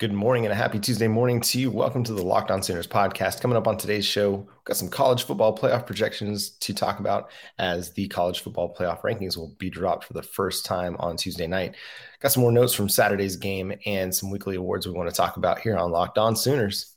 Good 0.00 0.14
morning 0.14 0.46
and 0.46 0.52
a 0.52 0.56
happy 0.56 0.78
Tuesday 0.78 1.08
morning 1.08 1.42
to 1.42 1.60
you. 1.60 1.70
Welcome 1.70 2.02
to 2.04 2.14
the 2.14 2.22
Locked 2.22 2.50
On 2.50 2.62
Sooners 2.62 2.86
podcast. 2.86 3.42
Coming 3.42 3.58
up 3.58 3.68
on 3.68 3.76
today's 3.76 4.06
show, 4.06 4.30
we've 4.30 4.64
got 4.64 4.78
some 4.78 4.88
college 4.88 5.24
football 5.24 5.54
playoff 5.54 5.84
projections 5.84 6.52
to 6.52 6.72
talk 6.72 7.00
about 7.00 7.30
as 7.58 7.92
the 7.92 8.08
college 8.08 8.40
football 8.40 8.74
playoff 8.74 9.02
rankings 9.02 9.36
will 9.36 9.54
be 9.58 9.68
dropped 9.68 10.04
for 10.04 10.14
the 10.14 10.22
first 10.22 10.64
time 10.64 10.96
on 11.00 11.18
Tuesday 11.18 11.46
night. 11.46 11.76
Got 12.20 12.32
some 12.32 12.40
more 12.40 12.50
notes 12.50 12.72
from 12.72 12.88
Saturday's 12.88 13.36
game 13.36 13.74
and 13.84 14.14
some 14.14 14.30
weekly 14.30 14.56
awards 14.56 14.86
we 14.86 14.94
want 14.94 15.10
to 15.10 15.14
talk 15.14 15.36
about 15.36 15.58
here 15.58 15.76
on 15.76 15.90
Locked 15.90 16.16
On 16.16 16.34
Sooners. 16.34 16.94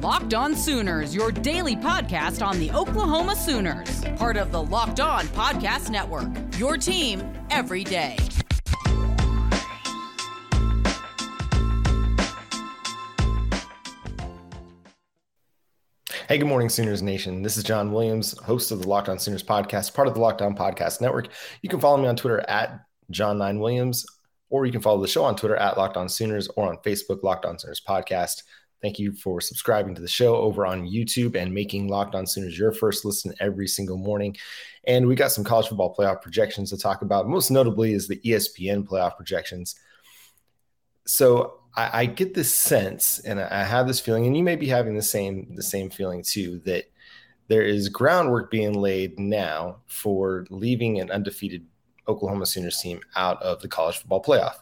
Locked 0.00 0.34
On 0.34 0.56
Sooners, 0.56 1.14
your 1.14 1.30
daily 1.30 1.76
podcast 1.76 2.44
on 2.46 2.58
the 2.58 2.70
Oklahoma 2.70 3.36
Sooners, 3.36 4.04
part 4.16 4.36
of 4.36 4.50
the 4.50 4.62
Locked 4.62 5.00
On 5.00 5.26
Podcast 5.28 5.90
Network. 5.90 6.28
Your 6.58 6.76
team 6.76 7.22
every 7.50 7.84
day. 7.84 8.16
Hey, 16.28 16.38
good 16.38 16.46
morning, 16.46 16.70
Sooners 16.70 17.02
Nation. 17.02 17.42
This 17.42 17.58
is 17.58 17.64
John 17.64 17.92
Williams, 17.92 18.38
host 18.38 18.70
of 18.70 18.80
the 18.80 18.88
Locked 18.88 19.10
On 19.10 19.18
Sooners 19.18 19.42
podcast, 19.42 19.92
part 19.92 20.08
of 20.08 20.14
the 20.14 20.20
Locked 20.20 20.40
On 20.40 20.56
Podcast 20.56 21.02
Network. 21.02 21.28
You 21.60 21.68
can 21.68 21.78
follow 21.78 21.98
me 21.98 22.08
on 22.08 22.16
Twitter 22.16 22.42
at 22.48 22.80
John9Williams, 23.12 24.06
or 24.48 24.64
you 24.64 24.72
can 24.72 24.80
follow 24.80 25.02
the 25.02 25.08
show 25.08 25.24
on 25.24 25.36
Twitter 25.36 25.56
at 25.56 25.76
Locked 25.76 25.98
On 25.98 26.08
Sooners 26.08 26.48
or 26.56 26.70
on 26.70 26.78
Facebook, 26.78 27.22
Locked 27.22 27.44
On 27.44 27.58
Sooners 27.58 27.82
Podcast. 27.86 28.44
Thank 28.82 28.98
you 28.98 29.12
for 29.12 29.40
subscribing 29.40 29.94
to 29.94 30.02
the 30.02 30.08
show 30.08 30.34
over 30.34 30.66
on 30.66 30.88
YouTube 30.88 31.36
and 31.36 31.54
making 31.54 31.86
Locked 31.86 32.16
On 32.16 32.26
Sooners 32.26 32.58
your 32.58 32.72
first 32.72 33.04
listen 33.04 33.32
every 33.38 33.68
single 33.68 33.96
morning. 33.96 34.36
And 34.88 35.06
we 35.06 35.14
got 35.14 35.30
some 35.30 35.44
college 35.44 35.68
football 35.68 35.94
playoff 35.94 36.20
projections 36.20 36.70
to 36.70 36.76
talk 36.76 37.02
about. 37.02 37.28
Most 37.28 37.50
notably 37.50 37.92
is 37.92 38.08
the 38.08 38.16
ESPN 38.16 38.84
playoff 38.84 39.16
projections. 39.16 39.76
So 41.06 41.60
I, 41.76 42.00
I 42.00 42.06
get 42.06 42.34
this 42.34 42.52
sense, 42.52 43.20
and 43.20 43.40
I 43.40 43.62
have 43.62 43.86
this 43.86 44.00
feeling, 44.00 44.26
and 44.26 44.36
you 44.36 44.42
may 44.42 44.56
be 44.56 44.66
having 44.66 44.96
the 44.96 45.02
same 45.02 45.54
the 45.54 45.62
same 45.62 45.88
feeling 45.88 46.24
too, 46.24 46.60
that 46.64 46.84
there 47.46 47.62
is 47.62 47.88
groundwork 47.88 48.50
being 48.50 48.72
laid 48.72 49.16
now 49.18 49.76
for 49.86 50.44
leaving 50.50 51.00
an 51.00 51.10
undefeated 51.10 51.64
Oklahoma 52.08 52.46
Sooners 52.46 52.78
team 52.78 53.00
out 53.14 53.40
of 53.42 53.62
the 53.62 53.68
college 53.68 53.98
football 53.98 54.22
playoff. 54.22 54.56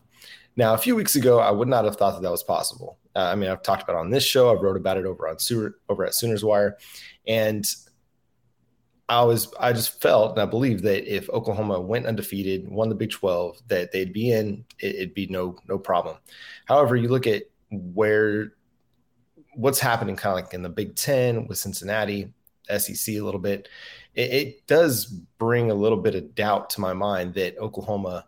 Now, 0.56 0.74
a 0.74 0.78
few 0.78 0.94
weeks 0.94 1.16
ago, 1.16 1.38
I 1.38 1.50
would 1.50 1.68
not 1.68 1.86
have 1.86 1.96
thought 1.96 2.14
that 2.14 2.22
that 2.22 2.30
was 2.30 2.42
possible. 2.42 2.98
Uh, 3.14 3.20
I 3.20 3.34
mean, 3.34 3.50
I've 3.50 3.62
talked 3.62 3.83
about 3.83 3.97
on 3.97 4.11
this 4.11 4.25
show. 4.25 4.50
I 4.50 4.61
wrote 4.61 4.77
about 4.77 4.97
it 4.97 5.06
over 5.06 5.28
on 5.28 5.36
over 5.89 6.05
at 6.05 6.14
Sooners 6.14 6.44
Wire, 6.44 6.78
and 7.27 7.66
I 9.08 9.25
was 9.25 9.53
I 9.58 9.72
just 9.72 10.00
felt 10.00 10.33
and 10.33 10.41
I 10.41 10.47
believe 10.47 10.83
that 10.83 11.12
if 11.12 11.28
Oklahoma 11.31 11.81
went 11.81 12.06
undefeated, 12.06 12.69
won 12.69 12.88
the 12.88 12.94
Big 12.94 13.11
Twelve, 13.11 13.58
that 13.66 13.91
they'd 13.91 14.12
be 14.12 14.31
in. 14.31 14.64
It, 14.78 14.94
it'd 14.94 15.14
be 15.14 15.27
no 15.27 15.56
no 15.69 15.78
problem. 15.78 16.16
However, 16.66 16.94
you 16.94 17.08
look 17.08 17.27
at 17.27 17.42
where 17.70 18.53
what's 19.55 19.81
happening, 19.81 20.14
kind 20.14 20.38
of 20.38 20.44
like 20.44 20.55
in 20.55 20.62
the 20.62 20.69
Big 20.69 20.94
Ten 20.94 21.48
with 21.48 21.58
Cincinnati, 21.58 22.33
SEC 22.78 23.16
a 23.16 23.20
little 23.20 23.41
bit. 23.41 23.69
It, 24.14 24.33
it 24.33 24.66
does 24.69 25.06
bring 25.38 25.72
a 25.72 25.75
little 25.75 25.98
bit 25.98 26.14
of 26.14 26.34
doubt 26.36 26.70
to 26.70 26.81
my 26.81 26.92
mind 26.92 27.34
that 27.34 27.58
Oklahoma 27.58 28.27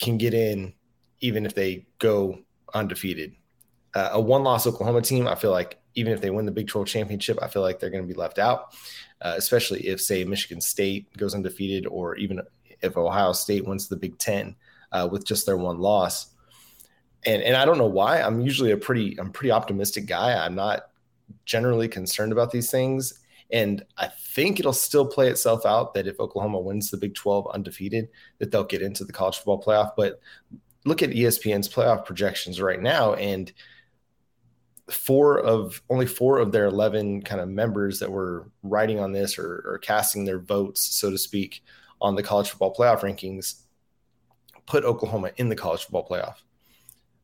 can 0.00 0.18
get 0.18 0.34
in 0.34 0.74
even 1.20 1.46
if 1.46 1.54
they 1.54 1.86
go 1.98 2.38
undefeated 2.74 3.34
uh, 3.96 4.10
a 4.12 4.20
one 4.20 4.44
loss 4.44 4.66
Oklahoma 4.66 5.00
team, 5.00 5.26
I 5.26 5.34
feel 5.34 5.50
like 5.50 5.78
even 5.94 6.12
if 6.12 6.20
they 6.20 6.28
win 6.28 6.44
the 6.44 6.52
Big 6.52 6.68
12 6.68 6.86
championship, 6.86 7.38
I 7.40 7.48
feel 7.48 7.62
like 7.62 7.80
they're 7.80 7.90
going 7.90 8.06
to 8.06 8.14
be 8.14 8.18
left 8.18 8.38
out, 8.38 8.74
uh, 9.22 9.32
especially 9.38 9.86
if, 9.88 10.02
say, 10.02 10.22
Michigan 10.22 10.60
State 10.60 11.10
goes 11.16 11.34
undefeated 11.34 11.86
or 11.86 12.14
even 12.16 12.42
if 12.82 12.98
Ohio 12.98 13.32
State 13.32 13.66
wins 13.66 13.88
the 13.88 13.96
Big 13.96 14.18
10 14.18 14.54
uh, 14.92 15.08
with 15.10 15.24
just 15.24 15.46
their 15.46 15.56
one 15.56 15.78
loss. 15.78 16.26
And, 17.24 17.42
and 17.42 17.56
I 17.56 17.64
don't 17.64 17.78
know 17.78 17.86
why. 17.86 18.20
I'm 18.20 18.42
usually 18.42 18.72
a 18.72 18.76
pretty 18.76 19.18
I'm 19.18 19.32
pretty 19.32 19.50
optimistic 19.50 20.04
guy. 20.04 20.44
I'm 20.44 20.54
not 20.54 20.90
generally 21.46 21.88
concerned 21.88 22.32
about 22.32 22.50
these 22.50 22.70
things. 22.70 23.20
And 23.50 23.82
I 23.96 24.08
think 24.08 24.60
it'll 24.60 24.74
still 24.74 25.06
play 25.06 25.30
itself 25.30 25.64
out 25.64 25.94
that 25.94 26.06
if 26.06 26.20
Oklahoma 26.20 26.60
wins 26.60 26.90
the 26.90 26.98
Big 26.98 27.14
12 27.14 27.48
undefeated, 27.54 28.08
that 28.40 28.50
they'll 28.50 28.62
get 28.62 28.82
into 28.82 29.06
the 29.06 29.12
college 29.14 29.36
football 29.36 29.62
playoff. 29.62 29.92
But 29.96 30.20
look 30.84 31.02
at 31.02 31.10
ESPN's 31.10 31.68
playoff 31.68 32.04
projections 32.04 32.60
right 32.60 32.82
now, 32.82 33.14
and– 33.14 33.50
four 34.90 35.38
of 35.40 35.82
only 35.90 36.06
four 36.06 36.38
of 36.38 36.52
their 36.52 36.66
11 36.66 37.22
kind 37.22 37.40
of 37.40 37.48
members 37.48 37.98
that 37.98 38.10
were 38.10 38.50
writing 38.62 39.00
on 39.00 39.12
this 39.12 39.38
or, 39.38 39.62
or 39.66 39.78
casting 39.78 40.24
their 40.24 40.38
votes, 40.38 40.80
so 40.80 41.10
to 41.10 41.18
speak, 41.18 41.64
on 42.00 42.14
the 42.14 42.22
college 42.22 42.50
football 42.50 42.74
playoff 42.74 43.00
rankings 43.00 43.62
put 44.66 44.84
Oklahoma 44.84 45.30
in 45.36 45.48
the 45.48 45.56
college 45.56 45.82
football 45.82 46.06
playoff. 46.06 46.36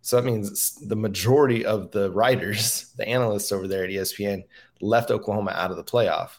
So 0.01 0.17
that 0.17 0.25
means 0.25 0.75
the 0.77 0.97
majority 0.97 1.65
of 1.65 1.91
the 1.93 2.11
writers, 2.11 2.93
the 2.97 3.09
analysts 3.09 3.53
over 3.53 3.69
there 3.69 3.85
at 3.85 3.91
ESPN, 3.91 4.45
left 4.81 5.11
Oklahoma 5.11 5.53
out 5.53 5.71
of 5.71 5.77
the 5.77 5.85
playoff. 5.85 6.31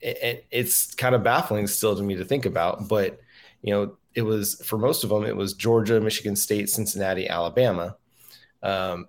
It, 0.00 0.22
it, 0.22 0.46
it's 0.52 0.94
kind 0.94 1.14
of 1.14 1.24
baffling 1.24 1.66
still 1.66 1.96
to 1.96 2.02
me 2.02 2.14
to 2.16 2.24
think 2.24 2.46
about, 2.46 2.86
but 2.86 3.18
you 3.62 3.72
know, 3.72 3.96
it 4.14 4.22
was 4.22 4.64
for 4.64 4.78
most 4.78 5.02
of 5.02 5.10
them, 5.10 5.24
it 5.24 5.36
was 5.36 5.54
Georgia, 5.54 6.00
Michigan 6.00 6.36
State, 6.36 6.70
Cincinnati, 6.70 7.28
Alabama. 7.28 7.96
Um, 8.62 9.08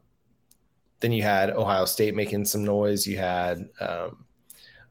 then 1.00 1.12
you 1.12 1.24
had 1.24 1.52
Ohio 1.52 1.86
State 1.86 2.16
making 2.16 2.46
some 2.46 2.64
noise. 2.64 3.08
You 3.08 3.18
had, 3.18 3.70
um, 3.80 4.26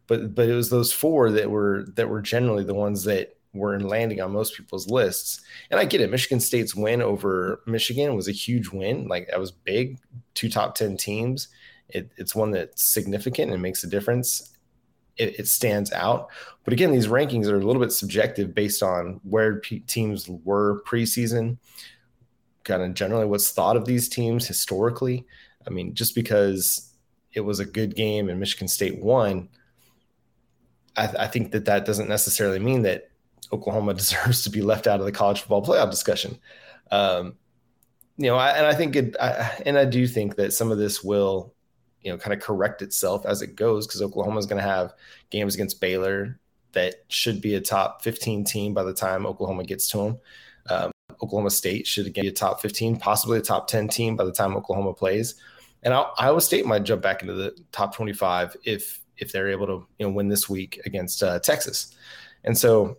but 0.06 0.34
but 0.34 0.48
it 0.48 0.54
was 0.54 0.70
those 0.70 0.92
four 0.92 1.30
that 1.30 1.50
were 1.50 1.86
that 1.96 2.08
were 2.08 2.22
generally 2.22 2.64
the 2.64 2.74
ones 2.74 3.04
that 3.04 3.36
were 3.52 3.78
landing 3.80 4.20
on 4.20 4.32
most 4.32 4.56
people's 4.56 4.88
lists. 4.88 5.40
And 5.70 5.80
I 5.80 5.84
get 5.84 6.00
it. 6.00 6.10
Michigan 6.10 6.40
State's 6.40 6.74
win 6.74 7.02
over 7.02 7.62
Michigan 7.66 8.14
was 8.14 8.28
a 8.28 8.32
huge 8.32 8.68
win. 8.68 9.08
Like 9.08 9.28
that 9.28 9.40
was 9.40 9.52
big. 9.52 9.98
Two 10.34 10.48
top 10.48 10.74
ten 10.74 10.96
teams. 10.96 11.48
It, 11.88 12.10
it's 12.16 12.34
one 12.34 12.50
that's 12.50 12.84
significant 12.84 13.52
and 13.52 13.62
makes 13.62 13.82
a 13.84 13.88
difference. 13.88 14.54
It, 15.16 15.40
it, 15.40 15.48
stands 15.48 15.90
out. 15.90 16.28
But 16.62 16.72
again, 16.72 16.92
these 16.92 17.08
rankings 17.08 17.46
are 17.46 17.56
a 17.56 17.64
little 17.64 17.82
bit 17.82 17.92
subjective 17.92 18.54
based 18.54 18.84
on 18.84 19.20
where 19.24 19.58
teams 19.58 20.28
were 20.28 20.82
preseason, 20.86 21.58
kind 22.62 22.82
of 22.82 22.94
generally 22.94 23.26
what's 23.26 23.50
thought 23.50 23.76
of 23.76 23.84
these 23.84 24.08
teams 24.08 24.46
historically. 24.46 25.26
I 25.68 25.70
mean, 25.70 25.94
just 25.94 26.14
because 26.14 26.94
it 27.32 27.40
was 27.40 27.60
a 27.60 27.64
good 27.64 27.94
game 27.94 28.28
and 28.28 28.40
Michigan 28.40 28.68
State 28.68 29.00
won, 29.00 29.48
I, 30.96 31.06
th- 31.06 31.18
I 31.18 31.26
think 31.26 31.52
that 31.52 31.66
that 31.66 31.84
doesn't 31.84 32.08
necessarily 32.08 32.58
mean 32.58 32.82
that 32.82 33.10
Oklahoma 33.52 33.94
deserves 33.94 34.42
to 34.44 34.50
be 34.50 34.62
left 34.62 34.86
out 34.86 35.00
of 35.00 35.06
the 35.06 35.12
college 35.12 35.40
football 35.40 35.64
playoff 35.64 35.90
discussion. 35.90 36.38
Um, 36.90 37.36
you 38.16 38.26
know, 38.26 38.36
I, 38.36 38.50
and 38.50 38.66
I 38.66 38.74
think 38.74 38.96
it, 38.96 39.16
I, 39.20 39.62
and 39.64 39.78
I 39.78 39.84
do 39.84 40.06
think 40.06 40.36
that 40.36 40.52
some 40.52 40.72
of 40.72 40.78
this 40.78 41.04
will, 41.04 41.54
you 42.02 42.10
know, 42.10 42.18
kind 42.18 42.34
of 42.34 42.40
correct 42.40 42.82
itself 42.82 43.26
as 43.26 43.42
it 43.42 43.54
goes 43.54 43.86
because 43.86 44.02
Oklahoma 44.02 44.38
is 44.38 44.46
going 44.46 44.60
to 44.60 44.68
have 44.68 44.94
games 45.30 45.54
against 45.54 45.80
Baylor 45.80 46.40
that 46.72 46.96
should 47.08 47.40
be 47.40 47.54
a 47.54 47.60
top 47.60 48.02
15 48.02 48.44
team 48.44 48.74
by 48.74 48.82
the 48.82 48.92
time 48.92 49.26
Oklahoma 49.26 49.64
gets 49.64 49.88
to 49.90 49.98
them. 49.98 50.18
Um, 50.68 50.90
Oklahoma 51.22 51.50
State 51.50 51.86
should 51.86 52.06
again 52.06 52.24
be 52.24 52.28
a 52.28 52.32
top 52.32 52.60
15, 52.60 52.98
possibly 52.98 53.38
a 53.38 53.42
top 53.42 53.68
10 53.68 53.88
team 53.88 54.16
by 54.16 54.24
the 54.24 54.32
time 54.32 54.56
Oklahoma 54.56 54.92
plays. 54.92 55.36
And 55.82 55.94
Iowa 55.94 56.40
State 56.40 56.66
might 56.66 56.82
jump 56.82 57.02
back 57.02 57.22
into 57.22 57.34
the 57.34 57.56
top 57.72 57.94
25 57.94 58.56
if 58.64 59.00
if 59.16 59.32
they're 59.32 59.50
able 59.50 59.66
to 59.66 59.86
you 59.98 60.06
know 60.06 60.12
win 60.12 60.28
this 60.28 60.48
week 60.48 60.80
against 60.84 61.22
uh, 61.22 61.38
Texas. 61.40 61.94
And 62.44 62.56
so 62.56 62.98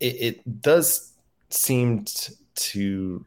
it, 0.00 0.16
it 0.20 0.60
does 0.60 1.12
seem 1.50 2.04
t- 2.04 2.34
to 2.54 3.24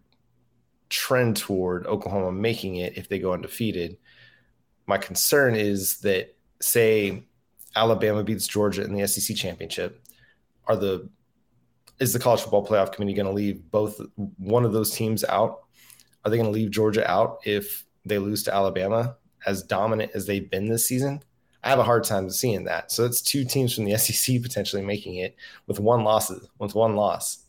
trend 0.90 1.38
toward 1.38 1.88
Oklahoma 1.88 2.32
making 2.32 2.78
it 2.78 2.98
if 2.98 3.08
they 3.10 3.20
go 3.20 3.34
undefeated. 3.34 3.98
My 4.88 4.98
concern 4.98 5.56
is 5.56 6.00
that 6.00 6.36
say 6.62 7.24
Alabama 7.76 8.24
beats 8.24 8.48
Georgia 8.48 8.84
in 8.84 8.94
the 8.94 9.08
SEC 9.08 9.36
championship, 9.36 10.04
are 10.66 10.76
the 10.76 11.10
is 12.00 12.14
the 12.14 12.20
college 12.20 12.42
football 12.42 12.66
playoff 12.66 12.94
committee 12.94 13.14
going 13.14 13.26
to 13.26 13.34
leave 13.34 13.70
both 13.72 14.00
one 14.38 14.64
of 14.64 14.72
those 14.72 14.92
teams 14.92 15.24
out? 15.26 15.64
Are 16.24 16.32
they 16.32 16.38
going 16.38 16.52
to 16.52 16.58
leave 16.58 16.72
Georgia 16.72 17.10
out 17.10 17.40
if 17.46 17.86
they 18.06 18.18
lose 18.18 18.44
to 18.44 18.54
Alabama 18.54 19.16
as 19.46 19.64
dominant 19.64 20.12
as 20.14 20.26
they've 20.26 20.50
been 20.50 20.68
this 20.68 20.88
season? 20.88 21.22
I 21.64 21.70
have 21.70 21.80
a 21.80 21.84
hard 21.84 22.06
time 22.06 22.30
seeing 22.30 22.66
that. 22.66 22.92
So 22.92 23.06
it's 23.06 23.22
two 23.22 23.44
teams 23.44 23.76
from 23.76 23.86
the 23.86 23.98
SEC 23.98 24.42
potentially 24.42 24.82
making 24.82 25.16
it 25.16 25.36
with 25.68 25.80
one 25.80 26.04
losses, 26.04 26.48
with 26.58 26.76
one 26.76 26.96
loss. 26.96 27.46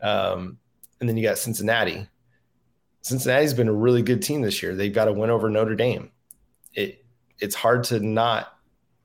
Um, 0.00 0.58
and 1.00 1.08
then 1.08 1.16
you 1.16 1.22
got 1.22 1.38
Cincinnati. 1.38 2.06
Cincinnati's 3.02 3.54
been 3.54 3.68
a 3.68 3.72
really 3.72 4.02
good 4.02 4.22
team 4.22 4.42
this 4.42 4.62
year. 4.62 4.74
They've 4.74 4.92
got 4.92 5.08
a 5.08 5.12
win 5.12 5.30
over 5.30 5.48
Notre 5.48 5.76
Dame. 5.76 6.10
It 6.74 7.04
it's 7.40 7.54
hard 7.54 7.84
to 7.84 8.00
not 8.00 8.58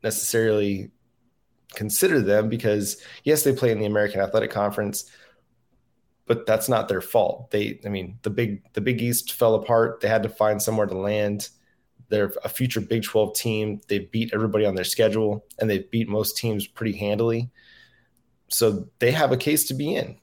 necessarily 0.04 0.92
consider 1.74 2.20
them 2.22 2.50
because 2.50 3.02
yes, 3.24 3.44
they 3.44 3.54
play 3.54 3.72
in 3.72 3.80
the 3.80 3.86
American 3.86 4.22
Athletic 4.22 4.52
Conference, 4.52 5.10
but 6.26 6.46
that's 6.46 6.70
not 6.70 6.88
their 6.88 7.02
fault. 7.02 7.52
They, 7.52 7.80
I 7.86 7.90
mean, 7.90 8.18
the 8.22 8.30
big 8.30 8.64
the 8.74 8.82
Big 8.82 9.02
East 9.02 9.34
fell 9.34 9.56
apart. 9.56 10.02
They 10.02 10.08
had 10.08 10.24
to 10.24 10.30
find 10.30 10.62
somewhere 10.62 10.88
to 10.88 10.98
land. 10.98 11.50
They're 12.10 12.32
a 12.44 12.50
future 12.50 12.82
Big 12.82 13.04
12 13.04 13.36
team. 13.36 13.82
They 13.88 14.00
beat 14.00 14.34
everybody 14.34 14.66
on 14.66 14.76
their 14.76 14.84
schedule 14.84 15.46
and 15.60 15.70
they 15.70 15.80
beat 15.92 16.08
most 16.08 16.38
teams 16.38 16.68
pretty 16.68 16.96
handily. 16.98 17.50
So 18.50 18.88
they 19.00 19.12
have 19.12 19.32
a 19.32 19.38
case 19.38 19.66
to 19.66 19.74
be 19.74 19.96
in. 19.96 20.20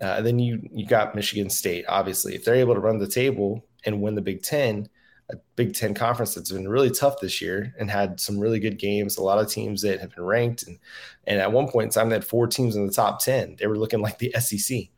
Uh, 0.00 0.22
then 0.22 0.38
you 0.38 0.60
you 0.72 0.86
got 0.86 1.14
Michigan 1.14 1.50
State. 1.50 1.84
Obviously, 1.88 2.34
if 2.34 2.44
they're 2.44 2.54
able 2.54 2.74
to 2.74 2.80
run 2.80 2.98
the 2.98 3.06
table 3.06 3.66
and 3.84 4.00
win 4.00 4.14
the 4.14 4.22
Big 4.22 4.42
Ten, 4.42 4.88
a 5.30 5.36
Big 5.56 5.74
Ten 5.74 5.94
conference 5.94 6.34
that's 6.34 6.50
been 6.50 6.68
really 6.68 6.90
tough 6.90 7.20
this 7.20 7.40
year 7.40 7.74
and 7.78 7.90
had 7.90 8.18
some 8.18 8.38
really 8.38 8.58
good 8.58 8.78
games. 8.78 9.18
A 9.18 9.22
lot 9.22 9.38
of 9.38 9.48
teams 9.48 9.82
that 9.82 10.00
have 10.00 10.14
been 10.14 10.24
ranked, 10.24 10.62
and 10.64 10.78
and 11.26 11.38
at 11.38 11.52
one 11.52 11.68
point 11.68 11.86
in 11.86 11.90
time, 11.90 12.08
they 12.08 12.16
had 12.16 12.24
four 12.24 12.46
teams 12.46 12.76
in 12.76 12.86
the 12.86 12.92
top 12.92 13.22
ten. 13.22 13.56
They 13.58 13.66
were 13.66 13.78
looking 13.78 14.00
like 14.00 14.18
the 14.18 14.34
SEC. 14.40 14.88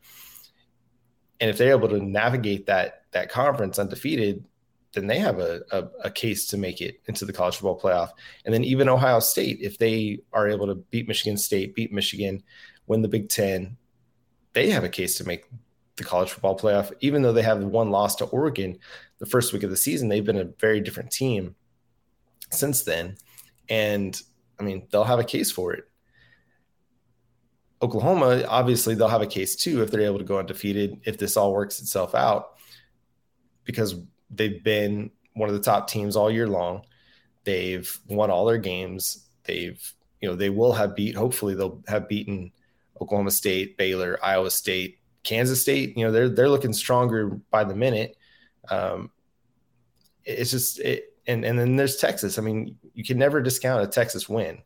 And 1.42 1.50
if 1.50 1.58
they're 1.58 1.72
able 1.72 1.88
to 1.88 1.98
navigate 1.98 2.66
that 2.66 3.02
that 3.10 3.28
conference 3.28 3.76
undefeated, 3.80 4.44
then 4.92 5.08
they 5.08 5.18
have 5.18 5.40
a, 5.40 5.60
a, 5.72 5.88
a, 6.04 6.10
case 6.10 6.46
to 6.46 6.56
make 6.56 6.80
it 6.80 7.00
into 7.06 7.24
the 7.24 7.32
college 7.32 7.56
football 7.56 7.80
playoff. 7.80 8.10
And 8.44 8.54
then 8.54 8.62
even 8.62 8.88
Ohio 8.88 9.18
State, 9.18 9.58
if 9.60 9.76
they 9.76 10.20
are 10.32 10.48
able 10.48 10.68
to 10.68 10.76
beat 10.76 11.08
Michigan 11.08 11.36
State, 11.36 11.74
beat 11.74 11.92
Michigan, 11.92 12.44
win 12.86 13.02
the 13.02 13.08
Big 13.08 13.28
Ten, 13.28 13.76
they 14.52 14.70
have 14.70 14.84
a 14.84 14.88
case 14.88 15.16
to 15.16 15.24
make 15.24 15.46
the 15.96 16.04
college 16.04 16.30
football 16.30 16.56
playoff. 16.56 16.92
Even 17.00 17.22
though 17.22 17.32
they 17.32 17.42
have 17.42 17.64
one 17.64 17.90
loss 17.90 18.14
to 18.16 18.26
Oregon 18.26 18.78
the 19.18 19.26
first 19.26 19.52
week 19.52 19.64
of 19.64 19.70
the 19.70 19.76
season, 19.76 20.08
they've 20.08 20.24
been 20.24 20.38
a 20.38 20.52
very 20.60 20.80
different 20.80 21.10
team 21.10 21.56
since 22.50 22.84
then. 22.84 23.16
And 23.68 24.20
I 24.60 24.62
mean, 24.62 24.86
they'll 24.92 25.02
have 25.02 25.18
a 25.18 25.24
case 25.24 25.50
for 25.50 25.72
it. 25.72 25.88
Oklahoma, 27.82 28.44
obviously, 28.48 28.94
they'll 28.94 29.08
have 29.08 29.22
a 29.22 29.26
case 29.26 29.56
too 29.56 29.82
if 29.82 29.90
they're 29.90 30.02
able 30.02 30.18
to 30.18 30.24
go 30.24 30.38
undefeated, 30.38 31.00
if 31.04 31.18
this 31.18 31.36
all 31.36 31.52
works 31.52 31.80
itself 31.80 32.14
out, 32.14 32.54
because 33.64 33.96
they've 34.30 34.62
been 34.62 35.10
one 35.34 35.48
of 35.48 35.54
the 35.54 35.60
top 35.60 35.88
teams 35.88 36.14
all 36.14 36.30
year 36.30 36.46
long. 36.46 36.82
They've 37.44 37.90
won 38.06 38.30
all 38.30 38.46
their 38.46 38.58
games. 38.58 39.26
They've, 39.44 39.80
you 40.20 40.28
know, 40.28 40.36
they 40.36 40.50
will 40.50 40.72
have 40.72 40.94
beat, 40.94 41.16
hopefully, 41.16 41.54
they'll 41.54 41.82
have 41.88 42.08
beaten 42.08 42.52
Oklahoma 43.00 43.32
State, 43.32 43.76
Baylor, 43.76 44.18
Iowa 44.22 44.50
State, 44.50 44.98
Kansas 45.24 45.60
State. 45.60 45.96
You 45.96 46.04
know, 46.04 46.12
they're 46.12 46.28
they're 46.28 46.48
looking 46.48 46.72
stronger 46.72 47.40
by 47.50 47.64
the 47.64 47.74
minute. 47.74 48.16
Um, 48.70 49.10
it's 50.24 50.52
just 50.52 50.78
it, 50.78 51.16
and 51.26 51.44
and 51.44 51.58
then 51.58 51.74
there's 51.74 51.96
Texas. 51.96 52.38
I 52.38 52.42
mean, 52.42 52.76
you 52.94 53.02
can 53.02 53.18
never 53.18 53.42
discount 53.42 53.82
a 53.82 53.88
Texas 53.88 54.28
win. 54.28 54.62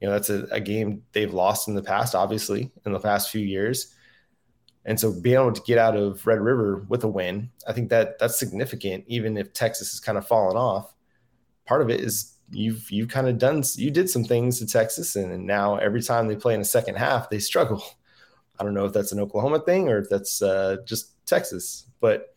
You 0.00 0.08
know, 0.08 0.12
that's 0.12 0.30
a, 0.30 0.46
a 0.50 0.60
game 0.60 1.02
they've 1.12 1.32
lost 1.32 1.68
in 1.68 1.74
the 1.74 1.82
past, 1.82 2.14
obviously, 2.14 2.70
in 2.84 2.92
the 2.92 3.00
past 3.00 3.30
few 3.30 3.40
years. 3.40 3.94
And 4.84 4.98
so 4.98 5.12
being 5.12 5.34
able 5.34 5.52
to 5.52 5.62
get 5.62 5.78
out 5.78 5.96
of 5.96 6.24
Red 6.26 6.40
River 6.40 6.86
with 6.88 7.02
a 7.02 7.08
win, 7.08 7.50
I 7.66 7.72
think 7.72 7.90
that 7.90 8.18
that's 8.18 8.38
significant, 8.38 9.04
even 9.08 9.36
if 9.36 9.52
Texas 9.52 9.90
has 9.92 10.00
kind 10.00 10.16
of 10.16 10.26
fallen 10.26 10.56
off. 10.56 10.94
Part 11.66 11.82
of 11.82 11.90
it 11.90 12.00
is 12.00 12.36
you've 12.50 12.88
you've 12.90 13.08
kind 13.08 13.28
of 13.28 13.38
done 13.38 13.64
you 13.74 13.90
did 13.90 14.08
some 14.08 14.22
things 14.22 14.60
to 14.60 14.66
Texas, 14.66 15.16
and, 15.16 15.32
and 15.32 15.44
now 15.44 15.76
every 15.76 16.02
time 16.02 16.28
they 16.28 16.36
play 16.36 16.54
in 16.54 16.60
the 16.60 16.64
second 16.64 16.96
half, 16.96 17.28
they 17.28 17.40
struggle. 17.40 17.82
I 18.58 18.64
don't 18.64 18.74
know 18.74 18.86
if 18.86 18.92
that's 18.92 19.12
an 19.12 19.20
Oklahoma 19.20 19.60
thing 19.60 19.88
or 19.88 19.98
if 19.98 20.08
that's 20.08 20.40
uh, 20.40 20.76
just 20.86 21.12
Texas, 21.26 21.88
but 22.00 22.34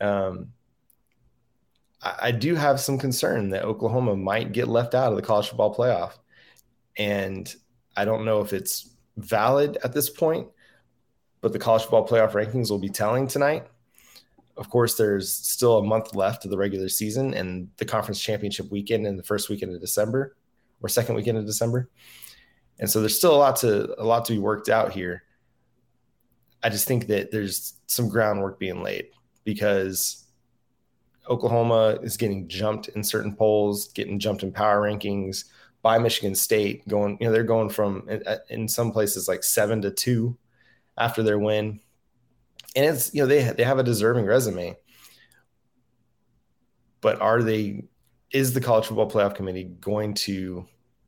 um, 0.00 0.48
I, 2.02 2.16
I 2.20 2.30
do 2.32 2.54
have 2.54 2.80
some 2.80 2.98
concern 2.98 3.50
that 3.50 3.64
Oklahoma 3.64 4.16
might 4.16 4.52
get 4.52 4.66
left 4.66 4.94
out 4.94 5.10
of 5.10 5.16
the 5.16 5.22
college 5.22 5.48
football 5.48 5.74
playoff, 5.74 6.12
and 6.96 7.54
I 7.96 8.04
don't 8.04 8.24
know 8.24 8.40
if 8.40 8.52
it's 8.52 8.90
valid 9.16 9.78
at 9.84 9.92
this 9.92 10.08
point 10.08 10.48
but 11.42 11.52
the 11.52 11.58
college 11.58 11.82
football 11.82 12.06
playoff 12.08 12.32
rankings 12.32 12.70
will 12.70 12.78
be 12.78 12.88
telling 12.88 13.26
tonight. 13.26 13.66
Of 14.56 14.70
course, 14.70 14.94
there's 14.94 15.30
still 15.30 15.78
a 15.78 15.82
month 15.82 16.14
left 16.14 16.44
of 16.44 16.50
the 16.50 16.56
regular 16.56 16.88
season 16.88 17.34
and 17.34 17.68
the 17.76 17.84
conference 17.84 18.20
championship 18.20 18.70
weekend 18.70 19.06
in 19.06 19.16
the 19.16 19.22
first 19.22 19.50
weekend 19.50 19.74
of 19.74 19.80
December 19.80 20.36
or 20.80 20.88
second 20.88 21.16
weekend 21.16 21.38
of 21.38 21.44
December. 21.44 21.90
And 22.78 22.88
so 22.88 23.00
there's 23.00 23.16
still 23.16 23.34
a 23.34 23.36
lot 23.36 23.56
to 23.56 24.00
a 24.00 24.04
lot 24.04 24.24
to 24.26 24.32
be 24.32 24.38
worked 24.38 24.68
out 24.68 24.92
here. 24.92 25.24
I 26.62 26.68
just 26.68 26.86
think 26.86 27.08
that 27.08 27.32
there's 27.32 27.74
some 27.86 28.08
groundwork 28.08 28.58
being 28.58 28.82
laid 28.82 29.06
because 29.42 30.26
Oklahoma 31.28 31.98
is 32.02 32.16
getting 32.16 32.46
jumped 32.46 32.88
in 32.88 33.02
certain 33.02 33.34
polls, 33.34 33.88
getting 33.92 34.18
jumped 34.18 34.44
in 34.44 34.52
power 34.52 34.82
rankings 34.82 35.44
by 35.82 35.98
Michigan 35.98 36.34
State. 36.34 36.86
Going, 36.88 37.18
you 37.20 37.26
know, 37.26 37.32
they're 37.32 37.42
going 37.42 37.68
from 37.68 38.08
uh, 38.26 38.36
in 38.48 38.68
some 38.68 38.92
places 38.92 39.28
like 39.28 39.44
seven 39.44 39.82
to 39.82 39.90
two 39.90 40.38
after 40.96 41.22
their 41.22 41.38
win. 41.38 41.80
And 42.74 42.86
it's, 42.86 43.12
you 43.12 43.22
know, 43.22 43.26
they, 43.26 43.42
they 43.42 43.64
have 43.64 43.78
a 43.78 43.84
deserving 43.84 44.24
resume. 44.24 44.76
But 47.00 47.20
are 47.20 47.42
they, 47.42 47.84
is 48.30 48.54
the 48.54 48.60
college 48.60 48.86
football 48.86 49.10
playoff 49.10 49.34
committee 49.34 49.64
going 49.64 50.14
to 50.14 50.66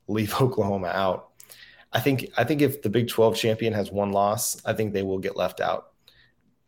leave 0.08 0.34
Oklahoma 0.40 0.88
out? 0.88 1.30
I 1.92 2.00
think, 2.00 2.30
I 2.36 2.42
think 2.42 2.60
if 2.60 2.82
the 2.82 2.90
Big 2.90 3.08
12 3.08 3.36
champion 3.36 3.72
has 3.72 3.92
one 3.92 4.10
loss, 4.10 4.60
I 4.64 4.72
think 4.72 4.92
they 4.92 5.04
will 5.04 5.20
get 5.20 5.36
left 5.36 5.60
out. 5.60 5.92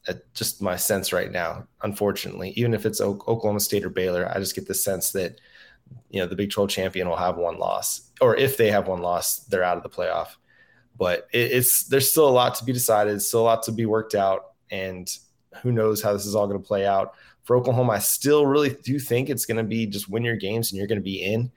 At 0.08 0.32
just 0.34 0.62
my 0.62 0.76
sense 0.76 1.12
right 1.12 1.32
now, 1.32 1.66
unfortunately, 1.82 2.50
even 2.50 2.74
if 2.74 2.86
it's 2.86 3.00
Oklahoma 3.00 3.58
State 3.58 3.84
or 3.84 3.90
Baylor, 3.90 4.30
I 4.32 4.38
just 4.38 4.54
get 4.54 4.68
the 4.68 4.74
sense 4.74 5.10
that, 5.10 5.40
you 6.10 6.20
know, 6.20 6.26
the 6.26 6.36
Big 6.36 6.50
12 6.50 6.68
champion 6.70 7.08
will 7.08 7.16
have 7.16 7.36
one 7.36 7.58
loss, 7.58 8.10
or 8.20 8.36
if 8.36 8.56
they 8.56 8.70
have 8.70 8.88
one 8.88 9.02
loss, 9.02 9.40
they're 9.40 9.64
out 9.64 9.76
of 9.76 9.82
the 9.82 9.90
playoff 9.90 10.36
but 10.98 11.28
it, 11.32 11.52
it's 11.52 11.84
there's 11.84 12.10
still 12.10 12.28
a 12.28 12.30
lot 12.30 12.54
to 12.56 12.64
be 12.64 12.72
decided, 12.72 13.20
still 13.20 13.40
a 13.40 13.42
lot 13.42 13.62
to 13.64 13.72
be 13.72 13.86
worked 13.86 14.14
out, 14.14 14.52
and 14.70 15.16
who 15.62 15.72
knows 15.72 16.02
how 16.02 16.12
this 16.12 16.26
is 16.26 16.34
all 16.34 16.46
going 16.46 16.60
to 16.60 16.66
play 16.66 16.86
out. 16.86 17.14
For 17.44 17.56
Oklahoma, 17.56 17.92
I 17.92 17.98
still 17.98 18.46
really 18.46 18.70
do 18.70 18.98
think 18.98 19.30
it's 19.30 19.46
going 19.46 19.58
to 19.58 19.62
be 19.62 19.86
just 19.86 20.08
win 20.08 20.24
your 20.24 20.36
games 20.36 20.70
and 20.70 20.78
you're 20.78 20.88
going 20.88 20.98
to 20.98 21.04
be 21.04 21.22
in. 21.22 21.50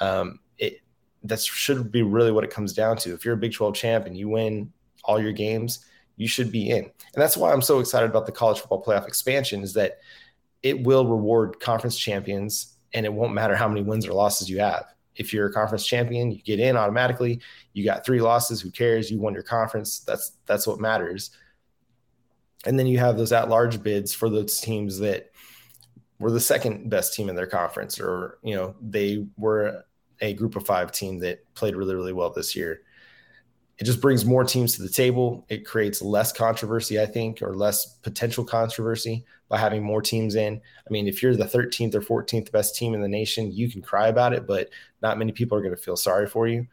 Um, 0.00 0.40
it 0.58 0.80
that 1.24 1.40
should 1.40 1.92
be 1.92 2.02
really 2.02 2.32
what 2.32 2.44
it 2.44 2.50
comes 2.50 2.72
down 2.72 2.96
to. 2.98 3.12
If 3.12 3.24
you're 3.24 3.34
a 3.34 3.38
Big 3.38 3.52
12 3.52 3.74
champ 3.74 4.06
and 4.06 4.16
you 4.16 4.28
win 4.28 4.72
all 5.04 5.20
your 5.20 5.32
games, 5.32 5.84
you 6.16 6.28
should 6.28 6.50
be 6.50 6.70
in. 6.70 6.84
And 6.84 6.92
that's 7.16 7.36
why 7.36 7.52
I'm 7.52 7.62
so 7.62 7.80
excited 7.80 8.08
about 8.08 8.26
the 8.26 8.32
college 8.32 8.60
football 8.60 8.82
playoff 8.82 9.06
expansion 9.06 9.62
is 9.62 9.74
that 9.74 9.98
it 10.62 10.82
will 10.82 11.06
reward 11.06 11.60
conference 11.60 11.98
champions 11.98 12.73
and 12.94 13.04
it 13.04 13.12
won't 13.12 13.34
matter 13.34 13.56
how 13.56 13.68
many 13.68 13.82
wins 13.82 14.06
or 14.06 14.12
losses 14.12 14.48
you 14.48 14.60
have. 14.60 14.86
If 15.16 15.32
you're 15.32 15.46
a 15.46 15.52
conference 15.52 15.86
champion, 15.86 16.30
you 16.30 16.42
get 16.42 16.58
in 16.58 16.76
automatically. 16.76 17.40
You 17.72 17.84
got 17.84 18.04
three 18.04 18.20
losses, 18.20 18.60
who 18.60 18.70
cares? 18.70 19.10
You 19.10 19.20
won 19.20 19.34
your 19.34 19.42
conference. 19.42 20.00
That's 20.00 20.32
that's 20.46 20.66
what 20.66 20.80
matters. 20.80 21.30
And 22.66 22.78
then 22.78 22.86
you 22.86 22.98
have 22.98 23.16
those 23.16 23.32
at-large 23.32 23.82
bids 23.82 24.14
for 24.14 24.30
those 24.30 24.58
teams 24.58 24.98
that 25.00 25.30
were 26.18 26.30
the 26.30 26.40
second 26.40 26.88
best 26.88 27.14
team 27.14 27.28
in 27.28 27.36
their 27.36 27.46
conference, 27.46 28.00
or 28.00 28.38
you 28.42 28.54
know, 28.54 28.74
they 28.80 29.26
were 29.36 29.84
a 30.20 30.32
group 30.32 30.56
of 30.56 30.64
five 30.64 30.90
team 30.90 31.18
that 31.18 31.44
played 31.54 31.76
really, 31.76 31.94
really 31.94 32.12
well 32.12 32.30
this 32.30 32.56
year. 32.56 32.82
It 33.78 33.84
just 33.84 34.00
brings 34.00 34.24
more 34.24 34.44
teams 34.44 34.76
to 34.76 34.82
the 34.82 34.88
table. 34.88 35.44
It 35.48 35.66
creates 35.66 36.00
less 36.00 36.32
controversy, 36.32 37.00
I 37.00 37.06
think, 37.06 37.42
or 37.42 37.56
less 37.56 37.86
potential 37.86 38.44
controversy 38.44 39.24
by 39.54 39.60
having 39.60 39.84
more 39.84 40.02
teams 40.02 40.34
in. 40.34 40.60
I 40.84 40.90
mean, 40.90 41.06
if 41.06 41.22
you're 41.22 41.36
the 41.36 41.44
13th 41.44 41.94
or 41.94 42.00
14th 42.00 42.50
best 42.50 42.74
team 42.74 42.92
in 42.92 43.00
the 43.00 43.06
nation, 43.06 43.52
you 43.52 43.70
can 43.70 43.82
cry 43.82 44.08
about 44.08 44.32
it, 44.32 44.48
but 44.48 44.68
not 45.00 45.16
many 45.16 45.30
people 45.30 45.56
are 45.56 45.60
going 45.60 45.76
to 45.76 45.80
feel 45.80 45.94
sorry 45.96 46.26
for 46.26 46.48
you. 46.48 46.66